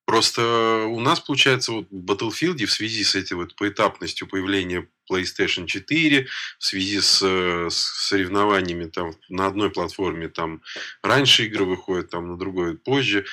Просто 0.03 0.85
у 0.87 0.99
нас 0.99 1.21
получается 1.21 1.71
вот 1.71 1.87
в 1.89 2.05
Battlefield 2.05 2.63
в 2.65 2.71
связи 2.71 3.03
с 3.05 3.15
этой 3.15 3.33
вот 3.33 3.55
поэтапностью 3.55 4.27
появления 4.27 4.87
PlayStation 5.09 5.65
4, 5.65 6.27
в 6.59 6.63
связи 6.63 6.99
с, 6.99 7.21
с 7.21 8.07
соревнованиями 8.07 8.85
там 8.85 9.13
на 9.29 9.47
одной 9.47 9.71
платформе 9.71 10.27
там 10.27 10.61
раньше 11.01 11.45
игры 11.45 11.65
выходят, 11.65 12.09
там 12.09 12.27
на 12.27 12.37
другой 12.37 12.77
позже, 12.77 13.25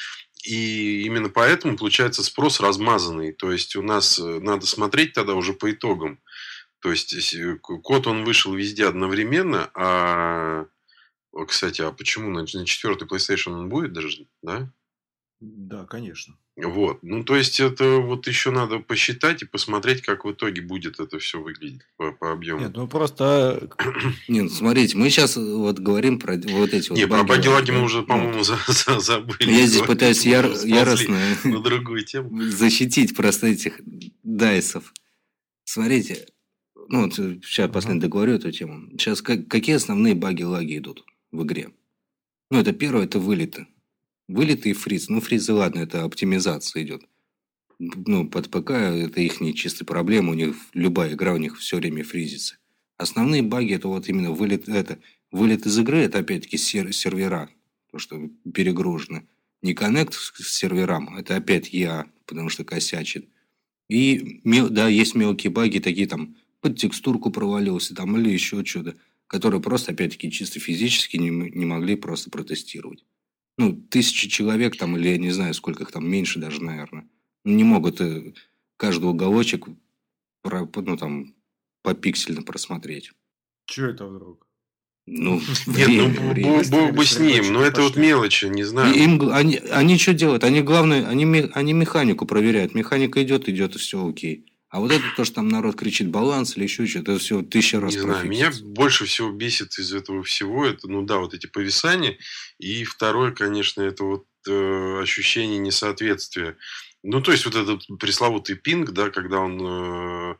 и 0.44 1.02
именно 1.02 1.28
поэтому 1.28 1.76
получается 1.76 2.22
спрос 2.22 2.61
размазанный. 2.61 3.33
То 3.33 3.52
есть 3.52 3.76
у 3.76 3.83
нас 3.83 4.18
э, 4.18 4.40
надо 4.40 4.66
смотреть 4.66 5.12
тогда 5.12 5.35
уже 5.35 5.52
по 5.52 5.70
итогам. 5.70 6.20
То 6.81 6.90
есть 6.90 7.35
э, 7.35 7.57
код 7.59 8.07
он 8.07 8.24
вышел 8.24 8.55
везде 8.55 8.87
одновременно, 8.87 9.70
а 9.74 10.66
кстати, 11.46 11.81
а 11.81 11.92
почему 11.92 12.31
на, 12.31 12.40
на 12.40 12.66
четвертый 12.66 13.09
PlayStation 13.09 13.52
он 13.52 13.68
будет 13.68 13.92
даже, 13.92 14.26
да? 14.42 14.70
Да, 15.42 15.87
конечно. 15.87 16.37
Вот. 16.57 17.02
Ну, 17.02 17.24
то 17.24 17.35
есть, 17.35 17.59
это 17.59 17.96
вот 17.96 18.28
еще 18.28 18.52
надо 18.52 18.78
посчитать 18.78 19.42
и 19.42 19.44
посмотреть, 19.44 20.02
как 20.02 20.24
в 20.24 20.31
итоге 20.31 20.62
будет 20.62 21.00
это 21.00 21.18
все 21.18 21.40
выглядеть 21.40 21.81
по, 21.96 22.12
по 22.12 22.31
объему. 22.31 22.61
Нет, 22.61 22.76
ну 22.76 22.87
просто... 22.87 23.68
Нет, 24.28 24.52
смотрите, 24.52 24.96
мы 24.96 25.11
сейчас 25.11 25.37
вот 25.37 25.81
говорим 25.81 26.20
про 26.20 26.35
вот 26.35 26.72
эти 26.72 26.90
вот 26.90 26.98
Нет, 26.98 27.09
про 27.09 27.24
баги 27.24 27.48
мы 27.72 27.83
уже, 27.83 28.02
по-моему, 28.02 28.38
вот. 28.38 28.46
за, 28.46 28.57
за, 28.68 29.00
забыли. 29.00 29.50
Я 29.50 29.66
здесь 29.66 29.83
пытаюсь 29.83 30.24
яр, 30.24 30.48
яростно 30.64 31.18
на 31.42 31.61
другую 31.61 32.05
тему. 32.05 32.40
защитить 32.50 33.16
просто 33.16 33.48
этих 33.48 33.81
дайсов. 34.22 34.92
Смотрите, 35.64 36.26
ну, 36.88 37.07
вот 37.07 37.14
сейчас 37.14 37.68
uh 37.68 37.72
последний 37.72 38.00
договорю 38.00 38.35
эту 38.35 38.52
тему. 38.52 38.90
Сейчас 38.92 39.22
как, 39.22 39.48
какие 39.48 39.74
основные 39.74 40.14
баги-лаги 40.14 40.78
идут 40.78 41.05
в 41.33 41.42
игре? 41.42 41.70
Ну, 42.50 42.61
это 42.61 42.72
первое, 42.72 43.05
это 43.05 43.18
вылеты. 43.18 43.66
Вылеты 44.33 44.71
и 44.71 44.73
фриз. 44.73 45.09
Ну, 45.11 45.21
фризы, 45.21 45.53
ладно, 45.53 45.81
это 45.81 46.05
оптимизация 46.05 46.83
идет. 46.83 47.03
Ну, 47.79 48.27
под 48.27 48.51
ПК 48.51 48.71
это 48.71 49.21
их 49.21 49.40
не 49.40 49.55
чистая 49.55 49.85
проблема. 49.85 50.31
У 50.31 50.35
них 50.35 50.57
любая 50.73 51.12
игра 51.12 51.35
у 51.35 51.37
них 51.37 51.59
все 51.59 51.77
время 51.77 52.03
фризится. 52.03 52.57
Основные 52.97 53.42
баги 53.42 53.75
это 53.75 53.88
вот 53.88 54.09
именно 54.09 54.31
вылет, 54.31 54.68
это, 54.68 55.01
вылет 55.31 55.66
из 55.66 55.79
игры, 55.79 55.99
это 55.99 56.21
опять-таки 56.21 56.57
сер, 56.57 56.92
сервера, 56.95 57.51
то, 57.90 57.99
что 57.99 58.31
перегружено. 58.55 59.23
не 59.61 59.75
коннект 59.75 60.14
к 60.14 60.37
серверам, 60.38 61.16
это 61.16 61.37
опять 61.37 61.73
я, 61.73 62.07
потому 62.27 62.49
что 62.49 62.64
косячит. 62.64 63.29
И, 63.88 64.40
да, 64.45 64.88
есть 64.88 65.14
мелкие 65.14 65.51
баги, 65.51 65.79
такие 65.79 66.07
там, 66.07 66.37
под 66.61 66.79
текстурку 66.79 67.31
провалился 67.31 67.95
там 67.95 68.16
или 68.16 68.31
еще 68.31 68.64
что-то, 68.64 68.95
которые 69.27 69.61
просто, 69.61 69.92
опять-таки, 69.92 70.31
чисто 70.31 70.59
физически 70.59 71.16
не, 71.18 71.29
не 71.29 71.66
могли 71.66 71.97
просто 71.97 72.31
протестировать. 72.31 73.05
Ну, 73.59 73.75
тысячи 73.75 74.29
человек 74.29 74.77
там, 74.77 74.97
или 74.97 75.09
я 75.09 75.19
не 75.19 75.31
знаю, 75.31 75.55
сколько 75.55 75.83
их 75.83 75.93
там, 75.93 76.09
меньше 76.09 76.38
даже, 76.38 76.62
наверное, 76.62 77.07
не 77.45 77.65
могут 77.65 78.01
э, 78.01 78.33
каждый 78.77 79.11
уголочек 79.11 79.67
про, 80.43 80.69
ну, 80.77 80.97
там, 80.97 81.35
попиксельно 81.83 82.43
просмотреть. 82.43 83.12
Чего 83.67 83.88
это 83.88 84.07
вдруг? 84.07 84.47
Ну, 85.07 85.41
Нет, 85.67 85.88
ну, 85.88 86.31
время. 86.33 86.62
бог 86.71 86.93
бы 86.93 87.05
с 87.05 87.19
ним, 87.19 87.53
но 87.53 87.62
это 87.62 87.83
вот 87.83 87.97
мелочи, 87.97 88.47
не 88.47 88.62
знаю. 88.62 88.95
Им, 88.95 89.31
они, 89.33 89.57
они 89.57 89.99
что 89.99 90.15
делают? 90.15 90.45
Они, 90.45 90.62
главное, 90.62 91.07
они, 91.09 91.25
они 91.53 91.73
механику 91.73 92.25
проверяют. 92.25 92.75
Механика 92.75 93.23
идет, 93.23 93.49
идет, 93.49 93.75
и 93.75 93.79
все 93.79 94.07
окей. 94.07 94.52
А 94.73 94.81
вот 94.81 94.91
это 94.91 95.05
то, 95.15 95.27
что 95.27 95.35
там 95.37 95.49
народ 95.49 95.77
кричит 95.77 96.09
баланс 96.09 96.57
или 96.57 96.65
еще 96.65 96.87
что-то, 96.87 97.13
это 97.13 97.21
все 97.21 97.43
тысяча 97.43 97.79
раз 97.79 97.93
Не 97.93 98.01
знаю, 98.01 98.27
меня 98.27 98.51
больше 98.63 99.05
всего 99.05 99.31
бесит 99.31 99.79
из 99.79 99.93
этого 99.93 100.23
всего, 100.23 100.65
это, 100.65 100.89
ну 100.89 101.03
да, 101.03 101.19
вот 101.19 101.35
эти 101.35 101.47
повисания. 101.47 102.17
И 102.59 102.85
второе, 102.85 103.33
конечно, 103.33 103.83
это 103.83 104.03
вот 104.03 104.25
э, 104.49 105.01
ощущение 105.03 105.59
несоответствия. 105.59 106.57
Ну, 107.03 107.21
то 107.21 107.33
есть, 107.33 107.45
вот 107.45 107.55
этот 107.55 107.83
пресловутый 108.01 108.57
пинг, 108.57 108.93
да, 108.93 109.11
когда 109.11 109.41
он... 109.41 109.61
Э, 109.63 110.35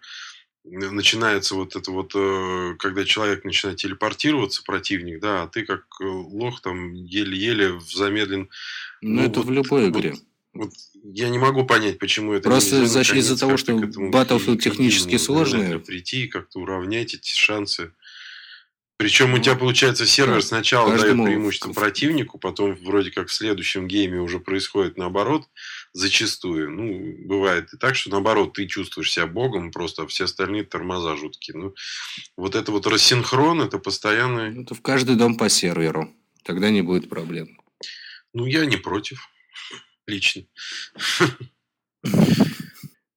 начинается 0.65 1.57
вот 1.57 1.77
это 1.77 1.91
вот, 1.91 2.13
э, 2.15 2.77
когда 2.79 3.05
человек 3.05 3.45
начинает 3.45 3.79
телепортироваться, 3.81 4.63
противник, 4.65 5.21
да, 5.21 5.43
а 5.43 5.49
ты 5.49 5.67
как 5.67 5.85
э, 6.01 6.05
лох 6.05 6.63
там 6.63 6.93
еле-еле 6.95 7.73
в 7.73 7.91
замедлен... 7.91 8.49
Ну, 9.03 9.21
ну 9.21 9.23
это 9.27 9.41
вот, 9.41 9.49
в 9.49 9.51
любой 9.51 9.89
игре. 9.91 10.13
Вот, 10.13 10.21
вот 10.55 10.71
я 11.05 11.29
не 11.29 11.39
могу 11.39 11.65
понять, 11.65 11.99
почему 11.99 12.35
это 12.35 12.49
Просто 12.49 12.83
из-за, 12.83 13.01
из 13.01 13.39
того, 13.39 13.57
что 13.57 13.73
Battlefield 13.73 14.59
технически 14.59 15.17
сложный. 15.17 15.79
Прийти 15.79 16.25
и 16.25 16.29
как-то 16.29 16.61
уравнять 16.61 17.15
эти 17.15 17.33
шансы. 17.33 17.93
Причем 18.99 19.35
у 19.35 19.39
тебя, 19.39 19.57
получается, 19.57 20.07
сервер 20.07 20.45
сначала 20.45 20.97
дает 20.97 21.21
преимущество 21.25 21.73
противнику, 21.73 22.39
потом 22.39 22.77
вроде 22.85 23.11
как 23.11 23.29
в 23.29 23.33
следующем 23.33 23.89
гейме 23.89 24.21
уже 24.21 24.39
происходит 24.39 24.97
наоборот, 24.97 25.49
зачастую. 25.93 26.71
Ну, 26.71 27.27
бывает 27.27 27.73
и 27.73 27.79
так, 27.79 27.97
что 27.97 28.11
наоборот, 28.11 28.53
ты 28.53 28.67
чувствуешь 28.67 29.11
себя 29.11 29.27
богом, 29.27 29.73
просто 29.73 30.03
а 30.03 30.07
все 30.07 30.25
остальные 30.25 30.65
тормоза 30.65 31.17
жуткие. 31.17 31.57
Ну, 31.57 31.75
вот 32.37 32.55
это 32.55 32.71
вот 32.71 32.87
рассинхрон, 32.87 33.63
это 33.63 33.79
постоянный... 33.79 34.63
Это 34.63 34.75
в 34.75 34.83
каждый 34.83 35.17
дом 35.17 35.37
по 35.37 35.49
серверу. 35.49 36.15
Тогда 36.45 36.71
не 36.71 36.83
будет 36.83 37.09
проблем. 37.09 37.59
Ну, 38.33 38.47
я 38.47 38.67
не 38.67 38.77
против. 38.77 39.29
Лично. 40.07 40.45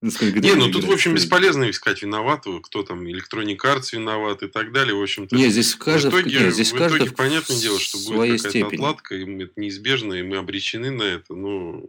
Не, 0.01 0.53
ну 0.53 0.71
тут, 0.71 0.83
в 0.83 0.91
общем, 0.91 1.15
бесполезно 1.15 1.69
искать 1.69 2.03
виноватого, 2.03 2.59
кто 2.59 2.83
там, 2.83 3.07
Electronic 3.07 3.57
Arts 3.63 3.89
виноват 3.93 4.43
и 4.43 4.47
так 4.47 4.71
далее. 4.71 4.93
В 4.93 5.01
общем-то, 5.01 5.35
нет, 5.35 5.51
здесь 5.51 5.73
в, 5.73 5.79
каждом, 5.79 6.11
в 6.11 6.21
итоге, 6.21 6.39
нет, 6.39 6.53
здесь 6.53 6.71
в 6.73 6.77
итоге 6.77 7.11
понятное 7.11 7.59
дело, 7.59 7.79
что 7.79 7.97
будет 7.97 8.41
какая-то 8.41 8.67
отладка, 8.67 9.15
и 9.15 9.23
это 9.23 9.53
неизбежно, 9.55 10.13
и 10.13 10.21
мы 10.21 10.37
обречены 10.37 10.91
на 10.91 11.03
это. 11.03 11.33
Но 11.33 11.83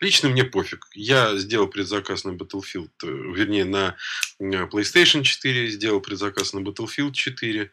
лично 0.00 0.28
мне 0.30 0.42
пофиг. 0.44 0.86
Я 0.94 1.36
сделал 1.36 1.68
предзаказ 1.68 2.24
на 2.24 2.30
Battlefield, 2.30 2.90
э, 3.04 3.06
вернее, 3.06 3.64
на 3.64 3.96
PlayStation 4.40 5.22
4, 5.22 5.68
сделал 5.68 6.00
предзаказ 6.00 6.52
на 6.54 6.58
Battlefield 6.58 7.12
4. 7.12 7.70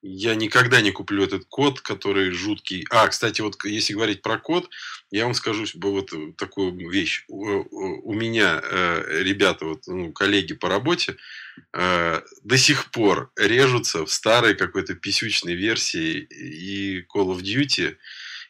Я 0.00 0.36
никогда 0.36 0.80
не 0.80 0.92
куплю 0.92 1.24
этот 1.24 1.46
код, 1.46 1.80
который 1.80 2.30
жуткий. 2.30 2.86
А, 2.90 3.08
кстати, 3.08 3.40
вот 3.40 3.56
если 3.64 3.94
говорить 3.94 4.22
про 4.22 4.38
код, 4.38 4.70
я 5.10 5.24
вам 5.24 5.34
скажу 5.34 5.64
вот 5.74 6.12
такую 6.36 6.88
вещь. 6.88 7.24
У 7.28 8.14
меня 8.14 8.60
э, 8.62 9.22
ребята, 9.22 9.64
вот, 9.64 9.86
ну, 9.88 10.12
коллеги 10.12 10.54
по 10.54 10.68
работе, 10.68 11.16
э, 11.72 12.20
до 12.44 12.58
сих 12.58 12.92
пор 12.92 13.32
режутся 13.36 14.06
в 14.06 14.12
старой 14.12 14.54
какой-то 14.54 14.94
писючной 14.94 15.54
версии 15.54 16.20
и 16.20 17.00
Call 17.00 17.36
of 17.36 17.40
Duty, 17.40 17.96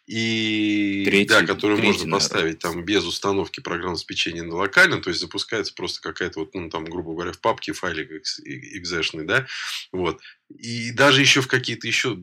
и 0.09 1.03
третий, 1.05 1.29
да, 1.29 1.45
который 1.45 1.77
третий, 1.77 1.93
можно 1.93 2.07
наверное. 2.07 2.19
поставить 2.19 2.59
там 2.61 2.83
без 2.83 3.05
установки 3.05 3.61
программного 3.61 3.97
обеспечения 3.97 4.43
на 4.43 4.55
локально, 4.57 5.03
то 5.03 5.11
есть 5.11 5.21
запускается 5.21 5.75
просто 5.75 6.01
какая-то 6.01 6.41
вот, 6.41 6.55
ну, 6.55 6.71
там, 6.71 6.87
грубо 6.87 7.13
говоря, 7.13 7.33
в 7.33 7.41
папке 7.41 7.75
файлик 7.75 8.11
exe 8.11 9.25
да, 9.25 9.47
вот. 9.93 10.21
И 10.49 10.93
даже 10.93 11.21
еще 11.21 11.43
в 11.43 11.47
какие-то 11.47 11.87
еще 11.87 12.19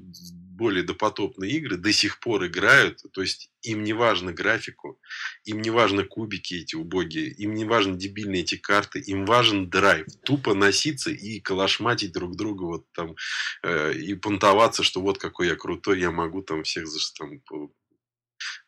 более 0.55 0.83
допотопные 0.83 1.51
игры 1.51 1.77
до 1.77 1.91
сих 1.91 2.19
пор 2.19 2.45
играют, 2.47 3.03
то 3.11 3.21
есть 3.21 3.51
им 3.61 3.83
не 3.83 3.93
важно 3.93 4.31
графику, 4.31 4.99
им 5.43 5.61
не 5.61 5.69
важно 5.69 6.03
кубики 6.03 6.55
эти 6.55 6.75
убогие, 6.75 7.27
им 7.27 7.53
не 7.53 7.65
важно 7.65 7.95
дебильные 7.95 8.41
эти 8.41 8.55
карты, 8.55 8.99
им 8.99 9.25
важен 9.25 9.69
драйв, 9.69 10.07
тупо 10.23 10.53
носиться 10.53 11.11
и 11.11 11.39
калашматить 11.39 12.13
друг 12.13 12.35
друга 12.35 12.63
вот 12.63 12.85
там 12.93 13.15
э, 13.63 13.93
и 13.93 14.15
понтоваться, 14.15 14.83
что 14.83 15.01
вот 15.01 15.17
какой 15.17 15.47
я 15.47 15.55
крутой, 15.55 15.99
я 15.99 16.11
могу 16.11 16.41
там 16.41 16.63
всех 16.63 16.85
там, 17.17 17.41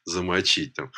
замочить 0.06 0.74
там. 0.74 0.92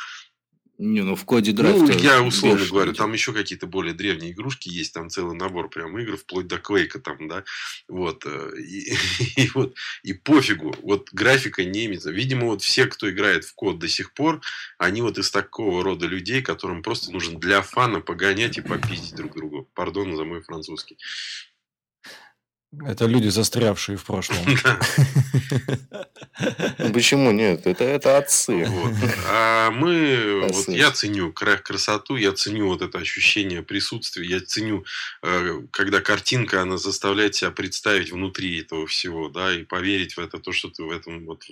Не, 0.82 1.02
ну 1.02 1.14
в 1.14 1.26
коде 1.26 1.52
драйв. 1.52 1.76
Ну, 1.76 1.90
я 1.90 2.22
условно 2.22 2.64
говорю, 2.64 2.94
там 2.94 3.12
еще 3.12 3.34
какие-то 3.34 3.66
более 3.66 3.92
древние 3.92 4.32
игрушки 4.32 4.70
есть, 4.70 4.94
там 4.94 5.10
целый 5.10 5.36
набор 5.36 5.68
прям 5.68 5.98
игр, 5.98 6.16
вплоть 6.16 6.46
до 6.46 6.56
Квейка 6.56 6.98
там, 6.98 7.28
да. 7.28 7.44
Вот. 7.86 8.24
Э, 8.24 8.52
и, 8.58 8.94
и, 9.36 9.50
вот. 9.52 9.74
И 10.02 10.14
пофигу. 10.14 10.74
Вот 10.82 11.10
графика 11.12 11.62
не 11.64 11.84
имеется. 11.84 12.10
Видимо, 12.10 12.46
вот 12.46 12.62
все, 12.62 12.86
кто 12.86 13.10
играет 13.10 13.44
в 13.44 13.54
код 13.54 13.78
до 13.78 13.88
сих 13.88 14.14
пор, 14.14 14.40
они 14.78 15.02
вот 15.02 15.18
из 15.18 15.30
такого 15.30 15.84
рода 15.84 16.06
людей, 16.06 16.40
которым 16.40 16.82
просто 16.82 17.12
нужно 17.12 17.38
для 17.38 17.60
фана 17.60 18.00
погонять 18.00 18.56
и 18.56 18.62
попиздить 18.62 19.14
друг 19.14 19.34
друга. 19.34 19.66
Пардон 19.74 20.16
за 20.16 20.24
мой 20.24 20.40
французский. 20.40 20.96
Это 22.72 23.06
люди, 23.06 23.28
застрявшие 23.28 23.96
в 23.96 24.04
прошлом. 24.04 24.38
Ну, 26.78 26.92
почему 26.92 27.32
нет? 27.32 27.66
Это, 27.66 27.84
это 27.84 28.16
отцы. 28.16 28.64
Вот. 28.64 28.92
А 29.28 29.70
мы, 29.70 30.48
вот 30.48 30.68
я 30.68 30.90
ценю 30.90 31.32
красоту, 31.32 32.16
я 32.16 32.32
ценю 32.32 32.68
вот 32.68 32.80
это 32.80 32.98
ощущение 32.98 33.62
присутствия, 33.62 34.26
я 34.26 34.40
ценю, 34.40 34.84
э, 35.22 35.62
когда 35.70 36.00
картинка, 36.00 36.62
она 36.62 36.78
заставляет 36.78 37.34
себя 37.34 37.50
представить 37.50 38.12
внутри 38.12 38.60
этого 38.60 38.86
всего, 38.86 39.28
да, 39.28 39.52
и 39.52 39.64
поверить 39.64 40.16
в 40.16 40.20
это, 40.20 40.38
то, 40.38 40.52
что 40.52 40.70
ты 40.70 40.82
в 40.82 40.90
этом 40.90 41.26
вот, 41.26 41.44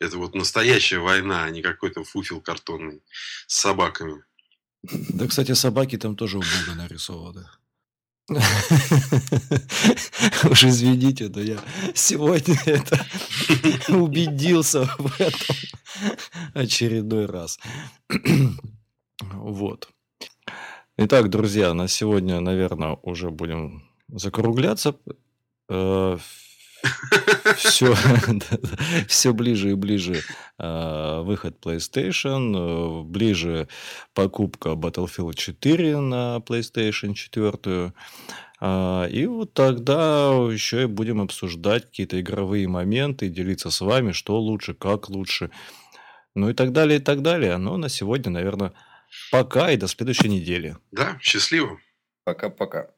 это 0.00 0.18
вот 0.18 0.34
настоящая 0.34 0.98
война, 0.98 1.44
а 1.44 1.50
не 1.50 1.62
какой-то 1.62 2.04
фуфел 2.04 2.40
картонный 2.40 3.00
с 3.46 3.56
собаками. 3.56 4.22
Да, 4.82 5.26
кстати, 5.26 5.52
собаки 5.52 5.96
там 5.96 6.16
тоже 6.16 6.38
убого 6.38 6.74
нарисованы. 6.76 7.46
Уж 10.50 10.64
извините, 10.64 11.30
но 11.32 11.40
я 11.40 11.58
сегодня 11.94 12.56
это 12.66 13.06
убедился 13.88 14.90
в 14.98 15.20
этом 15.20 15.56
очередной 16.54 17.26
раз. 17.26 17.58
Вот. 19.32 19.88
Итак, 20.98 21.30
друзья, 21.30 21.72
на 21.72 21.88
сегодня, 21.88 22.38
наверное, 22.40 22.98
уже 23.02 23.30
будем 23.30 23.82
закругляться. 24.08 24.94
Все, 27.56 27.94
все 29.08 29.32
ближе 29.32 29.70
и 29.70 29.74
ближе 29.74 30.22
э, 30.58 31.20
выход 31.22 31.56
PlayStation, 31.62 32.54
э, 32.54 33.02
ближе 33.04 33.68
покупка 34.14 34.70
Battlefield 34.70 35.34
4 35.34 36.00
на 36.00 36.38
PlayStation 36.38 37.14
4. 37.14 37.92
Э, 38.60 39.08
и 39.10 39.26
вот 39.26 39.54
тогда 39.54 40.30
еще 40.50 40.82
и 40.82 40.86
будем 40.86 41.20
обсуждать 41.20 41.86
какие-то 41.86 42.20
игровые 42.20 42.68
моменты, 42.68 43.28
делиться 43.28 43.70
с 43.70 43.80
вами, 43.80 44.12
что 44.12 44.38
лучше, 44.38 44.74
как 44.74 45.08
лучше. 45.08 45.50
Ну 46.34 46.50
и 46.50 46.52
так 46.52 46.72
далее, 46.72 46.98
и 46.98 47.02
так 47.02 47.22
далее. 47.22 47.56
Но 47.56 47.76
на 47.76 47.88
сегодня, 47.88 48.30
наверное, 48.30 48.72
пока 49.30 49.70
и 49.70 49.76
до 49.76 49.88
следующей 49.88 50.28
недели. 50.28 50.76
Да, 50.90 51.18
счастливо. 51.20 51.78
Пока-пока. 52.24 52.90